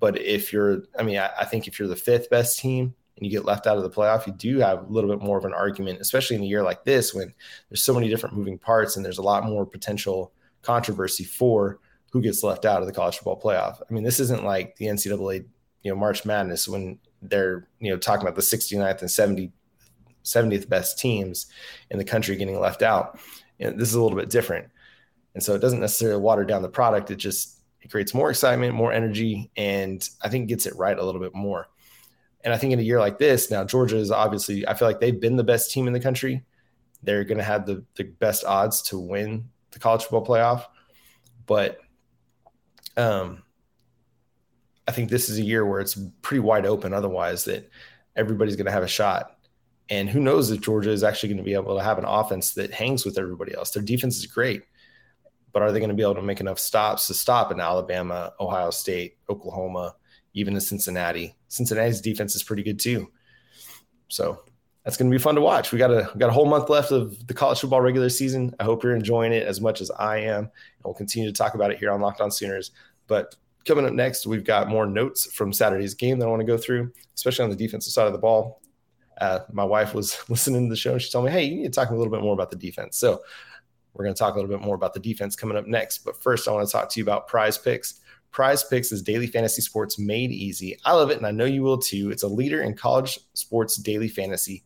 But 0.00 0.20
if 0.20 0.52
you're, 0.52 0.82
I 0.98 1.02
mean, 1.02 1.16
I, 1.16 1.30
I, 1.40 1.44
think 1.46 1.66
if 1.66 1.78
you're 1.78 1.88
the 1.88 1.96
fifth 1.96 2.28
best 2.28 2.58
team 2.58 2.94
and 3.16 3.24
you 3.24 3.30
get 3.30 3.46
left 3.46 3.66
out 3.66 3.78
of 3.78 3.84
the 3.84 3.88
playoff, 3.88 4.26
you 4.26 4.34
do 4.34 4.58
have 4.58 4.82
a 4.82 4.92
little 4.92 5.08
bit 5.08 5.24
more 5.24 5.38
of 5.38 5.46
an 5.46 5.54
argument, 5.54 5.98
especially 6.02 6.36
in 6.36 6.42
a 6.42 6.46
year 6.46 6.62
like 6.62 6.84
this 6.84 7.14
when 7.14 7.32
there's 7.70 7.82
so 7.82 7.94
many 7.94 8.10
different 8.10 8.36
moving 8.36 8.58
parts 8.58 8.96
and 8.96 9.04
there's 9.04 9.16
a 9.16 9.22
lot 9.22 9.46
more 9.46 9.64
potential 9.64 10.30
controversy 10.60 11.24
for 11.24 11.78
who 12.12 12.20
gets 12.20 12.42
left 12.42 12.66
out 12.66 12.82
of 12.82 12.86
the 12.86 12.92
college 12.92 13.16
football 13.16 13.40
playoff. 13.40 13.80
I 13.80 13.94
mean, 13.94 14.04
this 14.04 14.20
isn't 14.20 14.44
like 14.44 14.76
the 14.76 14.88
NCAA, 14.88 15.46
you 15.82 15.90
know, 15.90 15.96
March 15.96 16.26
Madness 16.26 16.68
when 16.68 16.98
they're, 17.22 17.66
you 17.80 17.88
know, 17.88 17.96
talking 17.96 18.26
about 18.26 18.36
the 18.36 18.42
69th 18.42 19.00
and 19.00 19.10
70 19.10 19.52
70th 20.24 20.68
best 20.68 20.98
teams 20.98 21.46
in 21.90 21.98
the 21.98 22.04
country 22.04 22.36
getting 22.36 22.58
left 22.58 22.82
out. 22.82 23.18
Know, 23.60 23.70
this 23.70 23.88
is 23.88 23.94
a 23.94 24.02
little 24.02 24.18
bit 24.18 24.30
different. 24.30 24.68
And 25.34 25.42
so 25.42 25.54
it 25.54 25.60
doesn't 25.60 25.80
necessarily 25.80 26.20
water 26.20 26.44
down 26.44 26.62
the 26.62 26.68
product. 26.68 27.10
It 27.10 27.16
just 27.16 27.60
it 27.80 27.90
creates 27.90 28.14
more 28.14 28.30
excitement, 28.30 28.74
more 28.74 28.92
energy, 28.92 29.50
and 29.56 30.08
I 30.22 30.28
think 30.28 30.48
gets 30.48 30.66
it 30.66 30.76
right 30.76 30.98
a 30.98 31.04
little 31.04 31.20
bit 31.20 31.34
more. 31.34 31.68
And 32.42 32.52
I 32.52 32.56
think 32.56 32.72
in 32.72 32.78
a 32.78 32.82
year 32.82 32.98
like 32.98 33.18
this, 33.18 33.50
now 33.50 33.64
Georgia 33.64 33.96
is 33.96 34.10
obviously, 34.10 34.66
I 34.66 34.74
feel 34.74 34.88
like 34.88 35.00
they've 35.00 35.20
been 35.20 35.36
the 35.36 35.44
best 35.44 35.70
team 35.70 35.86
in 35.86 35.92
the 35.92 36.00
country. 36.00 36.44
They're 37.02 37.24
going 37.24 37.38
to 37.38 37.44
have 37.44 37.66
the, 37.66 37.84
the 37.96 38.04
best 38.04 38.44
odds 38.44 38.82
to 38.82 38.98
win 38.98 39.48
the 39.70 39.78
college 39.78 40.02
football 40.02 40.26
playoff. 40.26 40.64
But 41.46 41.78
um, 42.96 43.42
I 44.86 44.92
think 44.92 45.10
this 45.10 45.28
is 45.28 45.38
a 45.38 45.42
year 45.42 45.64
where 45.66 45.80
it's 45.80 45.98
pretty 46.22 46.40
wide 46.40 46.66
open 46.66 46.92
otherwise 46.92 47.44
that 47.44 47.70
everybody's 48.16 48.56
going 48.56 48.66
to 48.66 48.72
have 48.72 48.82
a 48.82 48.88
shot. 48.88 49.36
And 49.90 50.08
who 50.08 50.20
knows 50.20 50.50
if 50.50 50.60
Georgia 50.60 50.90
is 50.90 51.04
actually 51.04 51.30
going 51.30 51.38
to 51.38 51.44
be 51.44 51.54
able 51.54 51.76
to 51.76 51.84
have 51.84 51.98
an 51.98 52.06
offense 52.06 52.52
that 52.54 52.72
hangs 52.72 53.04
with 53.04 53.18
everybody 53.18 53.54
else. 53.54 53.70
Their 53.70 53.82
defense 53.82 54.16
is 54.16 54.26
great, 54.26 54.62
but 55.52 55.62
are 55.62 55.72
they 55.72 55.78
going 55.78 55.90
to 55.90 55.96
be 55.96 56.02
able 56.02 56.14
to 56.14 56.22
make 56.22 56.40
enough 56.40 56.58
stops 56.58 57.06
to 57.08 57.14
stop 57.14 57.52
in 57.52 57.60
Alabama, 57.60 58.32
Ohio 58.40 58.70
State, 58.70 59.18
Oklahoma, 59.28 59.94
even 60.32 60.54
in 60.54 60.60
Cincinnati? 60.60 61.36
Cincinnati's 61.48 62.00
defense 62.00 62.34
is 62.34 62.42
pretty 62.42 62.62
good 62.62 62.78
too. 62.78 63.10
So 64.08 64.42
that's 64.84 64.96
going 64.96 65.10
to 65.10 65.14
be 65.14 65.22
fun 65.22 65.34
to 65.34 65.40
watch. 65.40 65.72
We 65.72 65.78
got 65.78 65.90
a 65.90 66.10
we 66.14 66.20
got 66.20 66.30
a 66.30 66.32
whole 66.32 66.46
month 66.46 66.68
left 66.68 66.90
of 66.90 67.26
the 67.26 67.34
college 67.34 67.60
football 67.60 67.80
regular 67.80 68.08
season. 68.08 68.54
I 68.60 68.64
hope 68.64 68.82
you're 68.82 68.96
enjoying 68.96 69.32
it 69.32 69.46
as 69.46 69.60
much 69.60 69.80
as 69.80 69.90
I 69.90 70.18
am, 70.18 70.44
and 70.44 70.50
we'll 70.84 70.94
continue 70.94 71.28
to 71.28 71.36
talk 71.36 71.54
about 71.54 71.70
it 71.70 71.78
here 71.78 71.90
on 71.90 72.00
Locked 72.00 72.20
On 72.20 72.30
Sooners. 72.30 72.70
But 73.06 73.34
coming 73.64 73.86
up 73.86 73.92
next, 73.92 74.26
we've 74.26 74.44
got 74.44 74.68
more 74.68 74.86
notes 74.86 75.32
from 75.32 75.52
Saturday's 75.52 75.94
game 75.94 76.18
that 76.18 76.26
I 76.26 76.28
want 76.28 76.40
to 76.40 76.46
go 76.46 76.58
through, 76.58 76.92
especially 77.14 77.44
on 77.44 77.50
the 77.50 77.56
defensive 77.56 77.92
side 77.92 78.06
of 78.06 78.12
the 78.12 78.18
ball. 78.18 78.60
Uh, 79.20 79.40
my 79.52 79.64
wife 79.64 79.94
was 79.94 80.18
listening 80.28 80.66
to 80.66 80.70
the 80.70 80.76
show 80.76 80.92
and 80.92 81.02
she 81.02 81.10
told 81.10 81.24
me, 81.24 81.30
"Hey, 81.30 81.44
you 81.44 81.56
need 81.56 81.64
to 81.64 81.70
talk 81.70 81.90
a 81.90 81.94
little 81.94 82.12
bit 82.12 82.22
more 82.22 82.34
about 82.34 82.50
the 82.50 82.56
defense." 82.56 82.96
So 82.98 83.22
we're 83.94 84.04
going 84.04 84.14
to 84.14 84.18
talk 84.18 84.34
a 84.34 84.36
little 84.36 84.50
bit 84.50 84.64
more 84.64 84.74
about 84.74 84.92
the 84.92 85.00
defense 85.00 85.36
coming 85.36 85.56
up 85.56 85.66
next. 85.66 85.98
But 85.98 86.20
first, 86.20 86.48
I 86.48 86.52
want 86.52 86.66
to 86.66 86.72
talk 86.72 86.88
to 86.90 87.00
you 87.00 87.04
about 87.04 87.28
Prize 87.28 87.56
Picks. 87.56 88.00
Prize 88.32 88.64
Picks 88.64 88.90
is 88.90 89.02
daily 89.02 89.28
fantasy 89.28 89.62
sports 89.62 89.98
made 89.98 90.32
easy. 90.32 90.76
I 90.84 90.92
love 90.92 91.10
it, 91.10 91.16
and 91.16 91.26
I 91.26 91.30
know 91.30 91.44
you 91.44 91.62
will 91.62 91.78
too. 91.78 92.10
It's 92.10 92.24
a 92.24 92.28
leader 92.28 92.62
in 92.62 92.74
college 92.74 93.20
sports 93.34 93.76
daily 93.76 94.08
fantasy. 94.08 94.64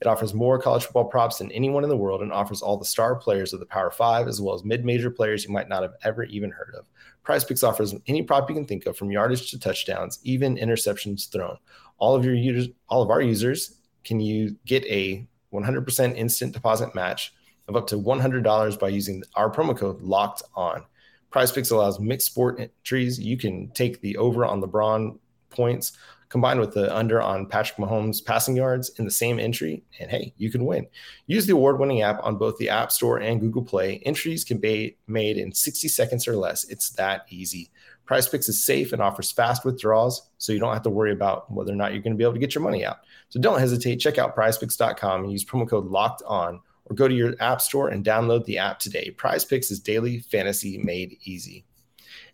It 0.00 0.06
offers 0.06 0.32
more 0.32 0.58
college 0.58 0.84
football 0.84 1.04
props 1.04 1.36
than 1.38 1.52
anyone 1.52 1.84
in 1.84 1.90
the 1.90 1.96
world 1.96 2.22
and 2.22 2.32
offers 2.32 2.62
all 2.62 2.78
the 2.78 2.86
star 2.86 3.14
players 3.14 3.52
of 3.52 3.60
the 3.60 3.66
Power 3.66 3.90
Five, 3.90 4.26
as 4.28 4.40
well 4.40 4.54
as 4.54 4.64
mid 4.64 4.86
major 4.86 5.10
players 5.10 5.44
you 5.44 5.50
might 5.50 5.68
not 5.68 5.82
have 5.82 5.92
ever 6.02 6.24
even 6.24 6.50
heard 6.50 6.74
of. 6.78 6.88
Prize 7.22 7.44
Picks 7.44 7.62
offers 7.62 7.94
any 8.06 8.22
prop 8.22 8.48
you 8.48 8.56
can 8.56 8.64
think 8.64 8.86
of, 8.86 8.96
from 8.96 9.10
yardage 9.10 9.50
to 9.50 9.58
touchdowns, 9.58 10.18
even 10.22 10.56
interceptions 10.56 11.30
thrown. 11.30 11.58
All 11.98 12.14
of 12.14 12.24
your 12.24 12.34
users, 12.34 12.68
all 12.88 13.02
of 13.02 13.10
our 13.10 13.20
users, 13.20 13.79
can 14.04 14.20
you 14.20 14.56
get 14.66 14.84
a 14.86 15.26
100% 15.52 16.16
instant 16.16 16.52
deposit 16.52 16.94
match 16.94 17.34
of 17.68 17.76
up 17.76 17.86
to 17.88 17.96
$100 17.96 18.78
by 18.78 18.88
using 18.88 19.22
our 19.34 19.50
promo 19.50 19.76
code 19.76 20.00
Locked 20.02 20.42
On. 20.54 20.84
Prize 21.30 21.52
Picks 21.52 21.70
allows 21.70 22.00
mixed 22.00 22.26
sport 22.26 22.58
entries. 22.60 23.18
You 23.18 23.36
can 23.36 23.70
take 23.70 24.00
the 24.00 24.16
over 24.16 24.44
on 24.44 24.60
LeBron 24.60 25.18
points 25.50 25.92
combined 26.28 26.60
with 26.60 26.72
the 26.72 26.96
under 26.96 27.20
on 27.20 27.44
Patrick 27.44 27.76
Mahomes 27.76 28.24
passing 28.24 28.56
yards 28.56 28.90
in 28.98 29.04
the 29.04 29.10
same 29.10 29.40
entry, 29.40 29.82
and 29.98 30.10
hey, 30.10 30.32
you 30.38 30.50
can 30.50 30.64
win. 30.64 30.86
Use 31.26 31.44
the 31.44 31.52
award 31.52 31.78
winning 31.78 32.02
app 32.02 32.20
on 32.22 32.36
both 32.36 32.56
the 32.56 32.68
App 32.68 32.92
Store 32.92 33.18
and 33.18 33.40
Google 33.40 33.64
Play. 33.64 34.00
Entries 34.06 34.44
can 34.44 34.58
be 34.58 34.96
made 35.08 35.36
in 35.36 35.52
60 35.52 35.88
seconds 35.88 36.28
or 36.28 36.36
less. 36.36 36.64
It's 36.64 36.90
that 36.90 37.26
easy. 37.28 37.70
Prize 38.10 38.26
Picks 38.26 38.48
is 38.48 38.64
safe 38.64 38.92
and 38.92 39.00
offers 39.00 39.30
fast 39.30 39.64
withdrawals, 39.64 40.30
so 40.36 40.52
you 40.52 40.58
don't 40.58 40.72
have 40.72 40.82
to 40.82 40.90
worry 40.90 41.12
about 41.12 41.48
whether 41.48 41.72
or 41.72 41.76
not 41.76 41.92
you're 41.92 42.02
going 42.02 42.12
to 42.12 42.18
be 42.18 42.24
able 42.24 42.32
to 42.32 42.40
get 42.40 42.56
your 42.56 42.64
money 42.64 42.84
out. 42.84 43.02
So 43.28 43.38
don't 43.38 43.60
hesitate. 43.60 44.00
Check 44.00 44.18
out 44.18 44.34
prizepicks.com 44.34 45.22
and 45.22 45.30
use 45.30 45.44
promo 45.44 45.70
code 45.70 45.86
locked 45.86 46.20
on 46.26 46.58
or 46.86 46.96
go 46.96 47.06
to 47.06 47.14
your 47.14 47.36
app 47.38 47.60
store 47.60 47.90
and 47.90 48.04
download 48.04 48.44
the 48.46 48.58
app 48.58 48.80
today. 48.80 49.10
Prize 49.12 49.44
Picks 49.44 49.70
is 49.70 49.78
daily 49.78 50.18
fantasy 50.18 50.76
made 50.78 51.18
easy. 51.22 51.64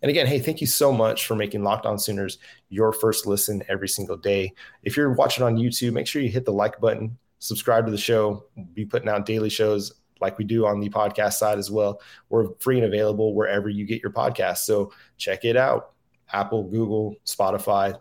And 0.01 0.09
again, 0.09 0.25
hey, 0.25 0.39
thank 0.39 0.61
you 0.61 0.65
so 0.65 0.91
much 0.91 1.27
for 1.27 1.35
making 1.35 1.63
Locked 1.63 1.85
On 1.85 1.99
Sooners 1.99 2.39
your 2.69 2.91
first 2.91 3.27
listen 3.27 3.61
every 3.69 3.87
single 3.87 4.17
day. 4.17 4.53
If 4.81 4.97
you're 4.97 5.13
watching 5.13 5.43
on 5.43 5.57
YouTube, 5.57 5.93
make 5.93 6.07
sure 6.07 6.23
you 6.23 6.29
hit 6.29 6.45
the 6.45 6.51
like 6.51 6.79
button, 6.79 7.15
subscribe 7.37 7.85
to 7.85 7.91
the 7.91 7.99
show. 7.99 8.45
We'll 8.55 8.65
be 8.73 8.85
putting 8.85 9.09
out 9.09 9.27
daily 9.27 9.51
shows 9.51 9.93
like 10.21 10.37
we 10.37 10.45
do 10.45 10.65
on 10.65 10.79
the 10.79 10.89
podcast 10.89 11.33
side 11.33 11.57
as 11.57 11.71
well. 11.71 12.01
We're 12.29 12.49
free 12.59 12.77
and 12.77 12.85
available 12.85 13.33
wherever 13.33 13.69
you 13.69 13.85
get 13.85 14.01
your 14.01 14.11
podcast. 14.11 14.59
So 14.59 14.91
check 15.17 15.45
it 15.45 15.57
out 15.57 15.91
Apple, 16.31 16.63
Google, 16.63 17.15
Spotify, 17.25 17.99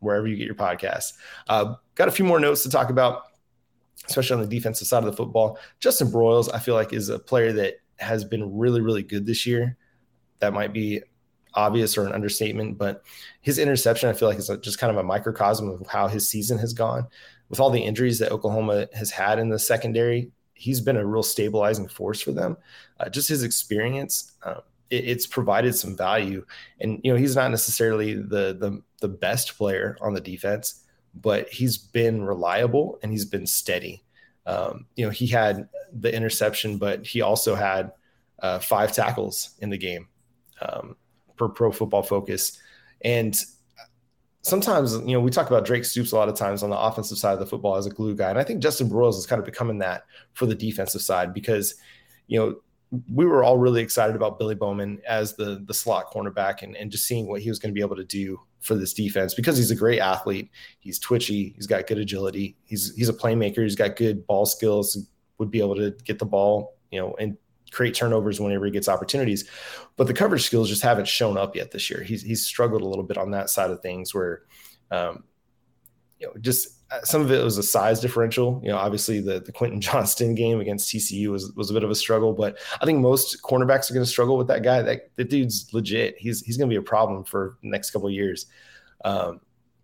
wherever 0.00 0.26
you 0.26 0.36
get 0.36 0.46
your 0.46 0.54
podcasts. 0.54 1.14
Uh, 1.48 1.74
got 1.94 2.08
a 2.08 2.12
few 2.12 2.24
more 2.24 2.40
notes 2.40 2.62
to 2.64 2.70
talk 2.70 2.90
about 2.90 3.24
especially 4.08 4.34
on 4.34 4.42
the 4.42 4.56
defensive 4.56 4.86
side 4.86 4.98
of 4.98 5.10
the 5.10 5.16
football. 5.16 5.58
Justin 5.80 6.10
Broiles, 6.10 6.48
I 6.52 6.58
feel 6.58 6.74
like, 6.74 6.92
is 6.92 7.08
a 7.08 7.18
player 7.18 7.52
that 7.52 7.74
has 7.98 8.24
been 8.24 8.56
really, 8.56 8.80
really 8.80 9.02
good 9.02 9.26
this 9.26 9.46
year. 9.46 9.76
That 10.40 10.52
might 10.52 10.72
be 10.72 11.02
obvious 11.54 11.96
or 11.96 12.04
an 12.04 12.12
understatement, 12.12 12.76
but 12.76 13.02
his 13.40 13.58
interception, 13.58 14.08
I 14.08 14.12
feel 14.12 14.28
like, 14.28 14.38
is 14.38 14.50
just 14.60 14.78
kind 14.78 14.90
of 14.90 14.96
a 14.96 15.04
microcosm 15.04 15.68
of 15.68 15.86
how 15.86 16.08
his 16.08 16.28
season 16.28 16.58
has 16.58 16.72
gone. 16.72 17.06
With 17.48 17.60
all 17.60 17.70
the 17.70 17.80
injuries 17.80 18.18
that 18.18 18.32
Oklahoma 18.32 18.88
has 18.94 19.10
had 19.10 19.38
in 19.38 19.48
the 19.48 19.58
secondary, 19.58 20.32
he's 20.54 20.80
been 20.80 20.96
a 20.96 21.04
real 21.04 21.22
stabilizing 21.22 21.88
force 21.88 22.20
for 22.20 22.32
them. 22.32 22.56
Uh, 22.98 23.08
just 23.08 23.28
his 23.28 23.42
experience, 23.42 24.32
uh, 24.44 24.60
it, 24.90 25.04
it's 25.04 25.26
provided 25.26 25.74
some 25.74 25.96
value. 25.96 26.44
And 26.80 27.00
you 27.04 27.12
know, 27.12 27.18
he's 27.18 27.36
not 27.36 27.50
necessarily 27.50 28.14
the 28.14 28.56
the 28.58 28.82
the 29.00 29.08
best 29.08 29.56
player 29.56 29.98
on 30.00 30.14
the 30.14 30.20
defense, 30.20 30.84
but 31.14 31.48
he's 31.48 31.76
been 31.76 32.22
reliable 32.22 32.98
and 33.02 33.12
he's 33.12 33.24
been 33.24 33.46
steady. 33.46 34.02
Um, 34.46 34.86
you 34.96 35.04
know, 35.04 35.10
he 35.10 35.26
had 35.26 35.68
the 35.92 36.14
interception, 36.14 36.78
but 36.78 37.06
he 37.06 37.20
also 37.20 37.54
had 37.54 37.92
uh, 38.40 38.58
five 38.58 38.92
tackles 38.92 39.54
in 39.60 39.70
the 39.70 39.78
game 39.78 40.08
um, 40.60 40.96
per 41.36 41.48
Pro 41.48 41.72
Football 41.72 42.02
Focus. 42.02 42.58
And 43.02 43.36
sometimes, 44.44 44.94
you 44.94 45.12
know, 45.12 45.20
we 45.20 45.30
talk 45.30 45.48
about 45.48 45.64
Drake 45.64 45.84
Stoops 45.84 46.12
a 46.12 46.16
lot 46.16 46.28
of 46.28 46.36
times 46.36 46.62
on 46.62 46.70
the 46.70 46.78
offensive 46.78 47.18
side 47.18 47.32
of 47.32 47.40
the 47.40 47.46
football 47.46 47.76
as 47.76 47.86
a 47.86 47.90
glue 47.90 48.14
guy, 48.14 48.30
and 48.30 48.38
I 48.38 48.44
think 48.44 48.62
Justin 48.62 48.88
Broiles 48.88 49.16
is 49.16 49.26
kind 49.26 49.40
of 49.40 49.46
becoming 49.46 49.78
that 49.78 50.04
for 50.34 50.46
the 50.46 50.54
defensive 50.54 51.02
side 51.02 51.34
because, 51.34 51.74
you 52.26 52.38
know, 52.38 52.56
we 53.12 53.24
were 53.24 53.42
all 53.42 53.58
really 53.58 53.82
excited 53.82 54.14
about 54.14 54.38
Billy 54.38 54.54
Bowman 54.54 55.00
as 55.08 55.34
the 55.34 55.64
the 55.66 55.74
slot 55.74 56.12
cornerback 56.12 56.62
and, 56.62 56.76
and 56.76 56.92
just 56.92 57.06
seeing 57.06 57.26
what 57.26 57.40
he 57.40 57.48
was 57.48 57.58
going 57.58 57.72
to 57.72 57.74
be 57.74 57.80
able 57.80 57.96
to 57.96 58.04
do 58.04 58.38
for 58.60 58.76
this 58.76 58.92
defense 58.92 59.34
because 59.34 59.56
he's 59.56 59.70
a 59.70 59.76
great 59.76 60.00
athlete. 60.00 60.50
He's 60.78 60.98
twitchy. 60.98 61.54
He's 61.56 61.66
got 61.66 61.86
good 61.86 61.98
agility. 61.98 62.56
He's 62.64 62.94
he's 62.94 63.08
a 63.08 63.14
playmaker. 63.14 63.62
He's 63.62 63.74
got 63.74 63.96
good 63.96 64.26
ball 64.26 64.46
skills. 64.46 64.96
Would 65.38 65.50
be 65.50 65.58
able 65.58 65.74
to 65.76 65.90
get 66.04 66.20
the 66.20 66.26
ball, 66.26 66.76
you 66.92 67.00
know, 67.00 67.16
and 67.18 67.36
create 67.74 67.94
turnovers 67.94 68.40
whenever 68.40 68.64
he 68.64 68.70
gets 68.70 68.88
opportunities. 68.88 69.48
But 69.96 70.06
the 70.06 70.14
coverage 70.14 70.42
skills 70.42 70.68
just 70.68 70.82
haven't 70.82 71.08
shown 71.08 71.36
up 71.36 71.56
yet 71.56 71.70
this 71.70 71.90
year. 71.90 72.02
He's 72.02 72.22
he's 72.22 72.44
struggled 72.44 72.82
a 72.82 72.86
little 72.86 73.04
bit 73.04 73.18
on 73.18 73.30
that 73.32 73.50
side 73.50 73.70
of 73.70 73.80
things 73.82 74.14
where, 74.14 74.42
um, 74.90 75.24
you 76.18 76.26
know, 76.26 76.32
just 76.40 76.82
uh, 76.90 77.00
some 77.02 77.20
of 77.20 77.30
it 77.30 77.42
was 77.42 77.58
a 77.58 77.62
size 77.62 78.00
differential. 78.00 78.60
You 78.62 78.70
know, 78.70 78.78
obviously 78.78 79.20
the 79.20 79.40
the 79.40 79.52
Quentin 79.52 79.80
Johnston 79.88 80.34
game 80.34 80.60
against 80.60 80.92
TCU 80.92 81.28
was 81.28 81.52
was 81.52 81.70
a 81.70 81.74
bit 81.74 81.84
of 81.84 81.90
a 81.90 81.94
struggle, 81.94 82.32
but 82.32 82.58
I 82.80 82.84
think 82.84 83.00
most 83.00 83.42
cornerbacks 83.42 83.90
are 83.90 83.94
going 83.94 84.04
to 84.04 84.10
struggle 84.10 84.38
with 84.38 84.48
that 84.48 84.62
guy. 84.62 84.82
That 84.82 85.10
the 85.16 85.24
dude's 85.24 85.72
legit. 85.72 86.16
He's 86.18 86.40
he's 86.42 86.56
going 86.56 86.68
to 86.68 86.72
be 86.72 86.78
a 86.78 86.82
problem 86.82 87.24
for 87.24 87.58
the 87.62 87.68
next 87.68 87.90
couple 87.90 88.08
years. 88.10 88.46
Um, 89.04 89.40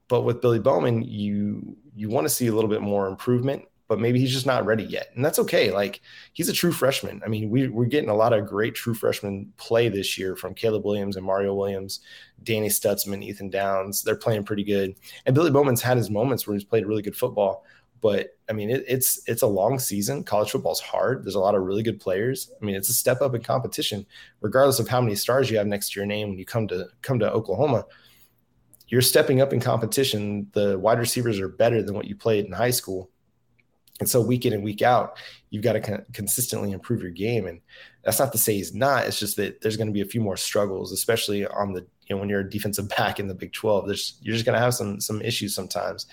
but 0.08 0.22
with 0.22 0.40
Billy 0.40 0.58
Bowman, 0.58 1.02
you 1.02 1.76
you 1.94 2.08
want 2.08 2.24
to 2.24 2.30
see 2.30 2.46
a 2.46 2.52
little 2.52 2.70
bit 2.70 2.82
more 2.82 3.06
improvement 3.06 3.64
but 3.90 3.98
maybe 3.98 4.20
he's 4.20 4.32
just 4.32 4.46
not 4.46 4.64
ready 4.64 4.84
yet. 4.84 5.10
And 5.16 5.24
that's 5.24 5.40
okay. 5.40 5.72
Like 5.72 6.00
he's 6.32 6.48
a 6.48 6.52
true 6.52 6.70
freshman. 6.70 7.20
I 7.24 7.28
mean, 7.28 7.50
we, 7.50 7.66
we're 7.66 7.86
getting 7.86 8.08
a 8.08 8.14
lot 8.14 8.32
of 8.32 8.46
great 8.46 8.76
true 8.76 8.94
freshman 8.94 9.52
play 9.56 9.88
this 9.88 10.16
year 10.16 10.36
from 10.36 10.54
Caleb 10.54 10.84
Williams 10.84 11.16
and 11.16 11.26
Mario 11.26 11.56
Williams, 11.56 11.98
Danny 12.44 12.68
Stutsman, 12.68 13.24
Ethan 13.24 13.50
Downs. 13.50 14.02
They're 14.02 14.14
playing 14.14 14.44
pretty 14.44 14.62
good. 14.62 14.94
And 15.26 15.34
Billy 15.34 15.50
Bowman's 15.50 15.82
had 15.82 15.96
his 15.96 16.08
moments 16.08 16.46
where 16.46 16.54
he's 16.54 16.62
played 16.62 16.86
really 16.86 17.02
good 17.02 17.16
football. 17.16 17.64
But 18.00 18.28
I 18.48 18.52
mean, 18.52 18.70
it, 18.70 18.84
it's 18.86 19.22
it's 19.26 19.42
a 19.42 19.48
long 19.48 19.80
season. 19.80 20.22
College 20.22 20.52
football's 20.52 20.80
hard. 20.80 21.24
There's 21.24 21.34
a 21.34 21.40
lot 21.40 21.56
of 21.56 21.62
really 21.62 21.82
good 21.82 21.98
players. 21.98 22.52
I 22.62 22.64
mean, 22.64 22.76
it's 22.76 22.90
a 22.90 22.94
step 22.94 23.20
up 23.20 23.34
in 23.34 23.42
competition, 23.42 24.06
regardless 24.40 24.78
of 24.78 24.86
how 24.86 25.00
many 25.00 25.16
stars 25.16 25.50
you 25.50 25.58
have 25.58 25.66
next 25.66 25.90
to 25.90 25.98
your 25.98 26.06
name 26.06 26.28
when 26.28 26.38
you 26.38 26.46
come 26.46 26.68
to 26.68 26.86
come 27.02 27.18
to 27.18 27.30
Oklahoma 27.30 27.86
you're 28.90 29.00
stepping 29.00 29.40
up 29.40 29.52
in 29.52 29.60
competition. 29.60 30.48
The 30.52 30.76
wide 30.76 30.98
receivers 30.98 31.38
are 31.38 31.48
better 31.48 31.80
than 31.80 31.94
what 31.94 32.06
you 32.06 32.16
played 32.16 32.44
in 32.44 32.50
high 32.50 32.72
school. 32.72 33.08
And 34.00 34.08
so 34.08 34.20
week 34.20 34.46
in 34.46 34.52
and 34.52 34.64
week 34.64 34.82
out, 34.82 35.18
you've 35.50 35.62
got 35.62 35.74
to 35.74 35.80
con- 35.80 36.04
consistently 36.12 36.72
improve 36.72 37.02
your 37.02 37.10
game. 37.12 37.46
And 37.46 37.60
that's 38.02 38.18
not 38.18 38.32
to 38.32 38.38
say 38.38 38.54
he's 38.54 38.74
not. 38.74 39.06
It's 39.06 39.20
just 39.20 39.36
that 39.36 39.60
there's 39.60 39.76
going 39.76 39.88
to 39.88 39.92
be 39.92 40.00
a 40.00 40.06
few 40.06 40.22
more 40.22 40.36
struggles, 40.36 40.90
especially 40.90 41.46
on 41.46 41.72
the 41.72 41.86
you 42.06 42.16
know 42.16 42.20
when 42.20 42.28
you're 42.28 42.40
a 42.40 42.50
defensive 42.50 42.88
back 42.96 43.20
in 43.20 43.28
the 43.28 43.34
Big 43.34 43.52
12. 43.52 43.86
There's 43.86 44.18
you're 44.22 44.34
just 44.34 44.46
going 44.46 44.56
to 44.56 44.60
have 44.60 44.74
some 44.74 45.00
some 45.00 45.20
issues 45.22 45.54
sometimes, 45.54 46.06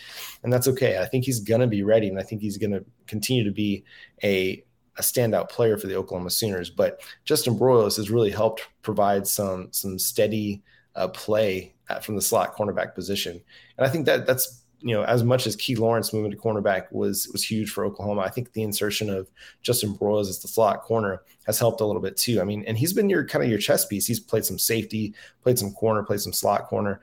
and 0.44 0.51
that's 0.51 0.67
okay. 0.67 1.00
I 1.00 1.06
think 1.06 1.25
he's 1.25 1.39
going 1.39 1.62
to 1.62 1.67
be 1.67 1.84
ready, 1.84 2.10
and 2.10 2.20
I 2.20 2.24
think 2.24 2.41
he's 2.41 2.58
going 2.58 2.72
to 2.72 2.86
continue 3.08 3.44
to 3.44 3.51
be 3.51 3.84
a 4.24 4.63
a 4.98 5.01
standout 5.01 5.50
player 5.50 5.77
for 5.77 5.88
the 5.88 5.96
Oklahoma 5.96 6.29
Sooners. 6.29 6.70
But 6.70 7.01
Justin 7.24 7.58
Broiles 7.58 7.98
has 7.98 8.12
really 8.12 8.32
helped 8.32 8.67
provide 8.82 9.25
some 9.27 9.70
some 9.72 9.98
steady 9.98 10.62
uh, 10.96 11.08
play 11.08 11.74
at, 11.89 12.03
from 12.03 12.15
the 12.15 12.22
slot 12.22 12.56
cornerback 12.56 12.96
position, 12.96 13.41
and 13.77 13.88
I 13.88 13.89
think 13.89 14.06
that 14.08 14.27
that's 14.27 14.63
you 14.79 14.93
know, 14.93 15.03
as 15.03 15.24
much 15.24 15.48
as 15.48 15.55
Key 15.55 15.75
Lawrence 15.75 16.13
moving 16.13 16.31
to 16.31 16.38
cornerback 16.38 16.91
was 16.91 17.27
was 17.29 17.43
huge 17.43 17.72
for 17.72 17.86
Oklahoma, 17.86 18.22
I 18.22 18.29
think 18.29 18.53
the 18.53 18.63
insertion 18.63 19.10
of 19.10 19.29
Justin 19.62 19.96
Broiles 19.96 20.29
as 20.29 20.39
the 20.39 20.48
slot 20.48 20.81
corner 20.81 21.22
has 21.46 21.57
helped 21.57 21.81
a 21.81 21.86
little 21.86 22.01
bit 22.01 22.15
too. 22.15 22.39
I 22.39 22.43
mean, 22.43 22.63
and 22.67 22.77
he's 22.77 22.93
been 22.93 23.10
your 23.10 23.25
kind 23.25 23.43
of 23.43 23.50
your 23.50 23.60
chess 23.60 23.86
piece. 23.86 24.05
He's 24.05 24.19
played 24.19 24.46
some 24.46 24.60
safety, 24.60 25.13
played 25.41 25.57
some 25.57 25.72
corner, 25.72 26.03
played 26.03 26.22
some 26.22 26.34
slot 26.34 26.67
corner, 26.67 27.01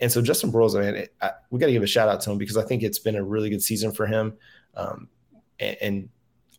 and 0.00 0.10
so 0.10 0.20
Justin 0.20 0.52
Broiles, 0.52 0.76
I 0.76 0.84
mean, 0.84 0.94
it, 0.96 1.14
I, 1.22 1.30
we 1.50 1.58
got 1.58 1.66
to 1.66 1.72
give 1.72 1.82
a 1.82 1.86
shout 1.86 2.08
out 2.08 2.20
to 2.22 2.30
him 2.30 2.38
because 2.38 2.56
I 2.56 2.64
think 2.64 2.82
it's 2.82 2.98
been 2.98 3.16
a 3.16 3.24
really 3.24 3.48
good 3.48 3.62
season 3.62 3.92
for 3.92 4.06
him. 4.06 4.36
Um, 4.76 5.08
and, 5.60 5.76
and 5.80 6.08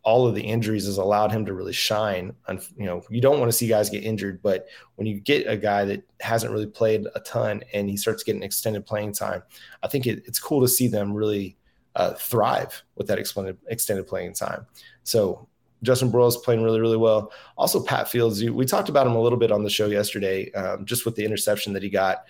all 0.06 0.28
of 0.28 0.36
the 0.36 0.42
injuries 0.42 0.86
has 0.86 1.00
allowed 1.00 1.32
him 1.32 1.46
to 1.48 1.54
really 1.54 1.74
shine. 1.74 2.32
And 2.48 2.66
you 2.78 2.86
know, 2.86 3.04
you 3.10 3.20
don't 3.20 3.40
want 3.40 3.52
to 3.52 3.58
see 3.58 3.68
guys 3.68 3.90
get 3.90 4.04
injured, 4.04 4.42
but 4.42 4.68
when 4.96 5.08
you 5.08 5.20
get 5.20 5.48
a 5.48 5.58
guy 5.58 5.84
that 5.86 6.04
hasn't 6.22 6.54
really 6.54 6.68
played 6.68 7.08
a 7.16 7.20
ton 7.22 7.64
and 7.74 7.90
he 7.90 7.98
starts 7.98 8.24
getting 8.24 8.44
extended 8.44 8.86
playing 8.86 9.14
time, 9.14 9.42
I 9.82 9.88
think 9.88 10.06
it, 10.06 10.24
it's 10.26 10.40
cool 10.40 10.62
to 10.62 10.68
see 10.68 10.88
them 10.88 11.12
really 11.12 11.58
uh, 11.96 12.14
thrive 12.14 12.84
with 12.96 13.08
that 13.08 13.18
extended 13.18 13.58
extended 13.68 14.08
playing 14.08 14.34
time. 14.34 14.68
So 15.04 15.48
Justin 15.82 16.12
Broiles 16.12 16.42
playing 16.42 16.64
really, 16.64 16.80
really 16.80 16.98
well. 16.98 17.32
Also, 17.58 17.84
Pat 17.84 18.08
Fields, 18.08 18.44
we 18.44 18.66
talked 18.66 18.90
about 18.90 19.08
him 19.08 19.16
a 19.16 19.22
little 19.22 19.40
bit 19.40 19.52
on 19.52 19.64
the 19.64 19.70
show 19.70 19.88
yesterday, 19.88 20.52
um, 20.52 20.86
just 20.86 21.06
with 21.06 21.16
the 21.16 21.26
interception 21.26 21.74
that 21.74 21.84
he 21.84 21.90
got. 21.90 22.26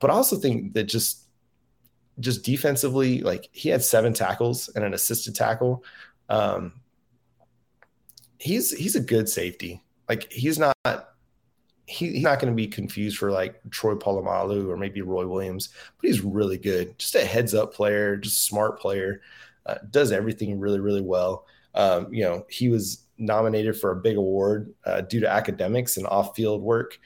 But 0.00 0.10
I 0.10 0.14
also 0.14 0.36
think 0.36 0.74
that 0.74 0.84
just 0.84 1.22
just 2.18 2.44
defensively, 2.44 3.20
like 3.20 3.48
he 3.52 3.68
had 3.68 3.84
seven 3.84 4.12
tackles 4.12 4.68
and 4.74 4.84
an 4.84 4.92
assisted 4.92 5.36
tackle. 5.36 5.84
Um, 6.28 6.80
he's 8.38 8.70
he's 8.76 8.96
a 8.96 9.00
good 9.00 9.28
safety. 9.28 9.82
Like 10.08 10.30
he's 10.32 10.58
not 10.58 10.76
he, 11.86 12.12
he's 12.12 12.22
not 12.22 12.40
going 12.40 12.52
to 12.52 12.56
be 12.56 12.66
confused 12.66 13.18
for 13.18 13.30
like 13.30 13.60
Troy 13.70 13.94
Polamalu 13.94 14.68
or 14.68 14.76
maybe 14.76 15.02
Roy 15.02 15.26
Williams, 15.26 15.68
but 16.00 16.08
he's 16.08 16.20
really 16.20 16.58
good. 16.58 16.98
Just 16.98 17.14
a 17.14 17.24
heads 17.24 17.54
up 17.54 17.72
player, 17.72 18.16
just 18.16 18.44
smart 18.44 18.80
player. 18.80 19.22
Uh, 19.64 19.76
does 19.90 20.12
everything 20.12 20.58
really 20.58 20.80
really 20.80 21.02
well. 21.02 21.46
Um, 21.74 22.12
you 22.12 22.24
know, 22.24 22.44
he 22.48 22.68
was 22.68 23.06
nominated 23.18 23.78
for 23.78 23.92
a 23.92 23.96
big 23.96 24.16
award 24.16 24.74
uh, 24.84 25.02
due 25.02 25.20
to 25.20 25.28
academics 25.28 25.96
and 25.96 26.06
off 26.06 26.34
field 26.36 26.62
work. 26.62 26.98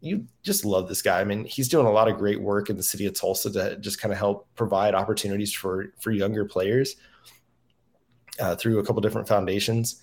You 0.00 0.26
just 0.42 0.64
love 0.64 0.88
this 0.88 1.02
guy. 1.02 1.20
I 1.20 1.24
mean, 1.24 1.44
he's 1.44 1.68
doing 1.68 1.86
a 1.86 1.90
lot 1.90 2.08
of 2.08 2.18
great 2.18 2.40
work 2.40 2.70
in 2.70 2.76
the 2.76 2.82
city 2.82 3.06
of 3.06 3.14
Tulsa 3.14 3.50
to 3.52 3.76
just 3.78 4.00
kind 4.00 4.12
of 4.12 4.18
help 4.18 4.48
provide 4.54 4.94
opportunities 4.94 5.52
for 5.52 5.92
for 5.98 6.12
younger 6.12 6.44
players 6.44 6.96
uh, 8.38 8.56
through 8.56 8.78
a 8.78 8.84
couple 8.84 9.00
different 9.00 9.28
foundations, 9.28 10.02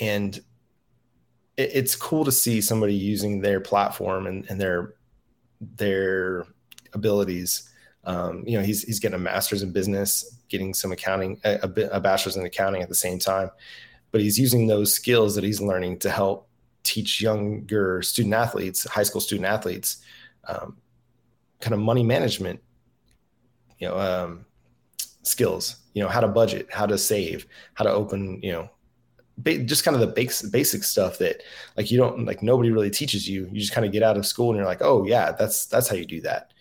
and 0.00 0.36
it, 1.56 1.70
it's 1.74 1.96
cool 1.96 2.24
to 2.24 2.32
see 2.32 2.60
somebody 2.60 2.94
using 2.94 3.40
their 3.40 3.60
platform 3.60 4.26
and, 4.26 4.46
and 4.48 4.60
their 4.60 4.94
their 5.60 6.46
abilities. 6.92 7.68
Um, 8.04 8.44
you 8.46 8.58
know, 8.58 8.64
he's 8.64 8.82
he's 8.82 8.98
getting 8.98 9.16
a 9.16 9.18
master's 9.18 9.62
in 9.62 9.72
business, 9.72 10.38
getting 10.48 10.74
some 10.74 10.92
accounting, 10.92 11.40
a, 11.44 11.58
a 11.92 12.00
bachelor's 12.00 12.36
in 12.36 12.44
accounting 12.44 12.82
at 12.82 12.88
the 12.88 12.94
same 12.94 13.18
time 13.18 13.50
but 14.12 14.20
he's 14.20 14.38
using 14.38 14.66
those 14.66 14.94
skills 14.94 15.34
that 15.34 15.42
he's 15.42 15.60
learning 15.60 15.98
to 16.00 16.10
help 16.10 16.48
teach 16.84 17.20
younger 17.20 18.02
student 18.02 18.34
athletes, 18.34 18.84
high 18.84 19.02
school 19.02 19.20
student 19.20 19.46
athletes, 19.46 20.02
um, 20.46 20.76
kind 21.60 21.74
of 21.74 21.80
money 21.80 22.04
management, 22.04 22.60
you 23.78 23.88
know, 23.88 23.98
um, 23.98 24.44
skills. 25.22 25.76
You 25.94 26.02
know, 26.02 26.08
how 26.08 26.20
to 26.20 26.28
budget, 26.28 26.68
how 26.72 26.86
to 26.86 26.96
save, 26.96 27.46
how 27.74 27.84
to 27.84 27.90
open, 27.90 28.40
you 28.42 28.52
know, 28.52 28.70
just 29.42 29.84
kind 29.84 29.94
of 29.94 30.00
the 30.00 30.06
basic 30.06 30.52
basic 30.52 30.84
stuff 30.84 31.18
that 31.18 31.42
like 31.76 31.90
you 31.90 31.98
don't 31.98 32.24
like 32.24 32.42
nobody 32.42 32.70
really 32.70 32.90
teaches 32.90 33.28
you. 33.28 33.48
You 33.50 33.60
just 33.60 33.72
kind 33.72 33.86
of 33.86 33.92
get 33.92 34.02
out 34.02 34.16
of 34.16 34.26
school 34.26 34.50
and 34.50 34.56
you're 34.56 34.66
like, 34.66 34.82
oh 34.82 35.04
yeah, 35.04 35.32
that's 35.32 35.66
that's 35.66 35.88
how 35.88 35.96
you 35.96 36.06
do 36.06 36.20
that. 36.22 36.52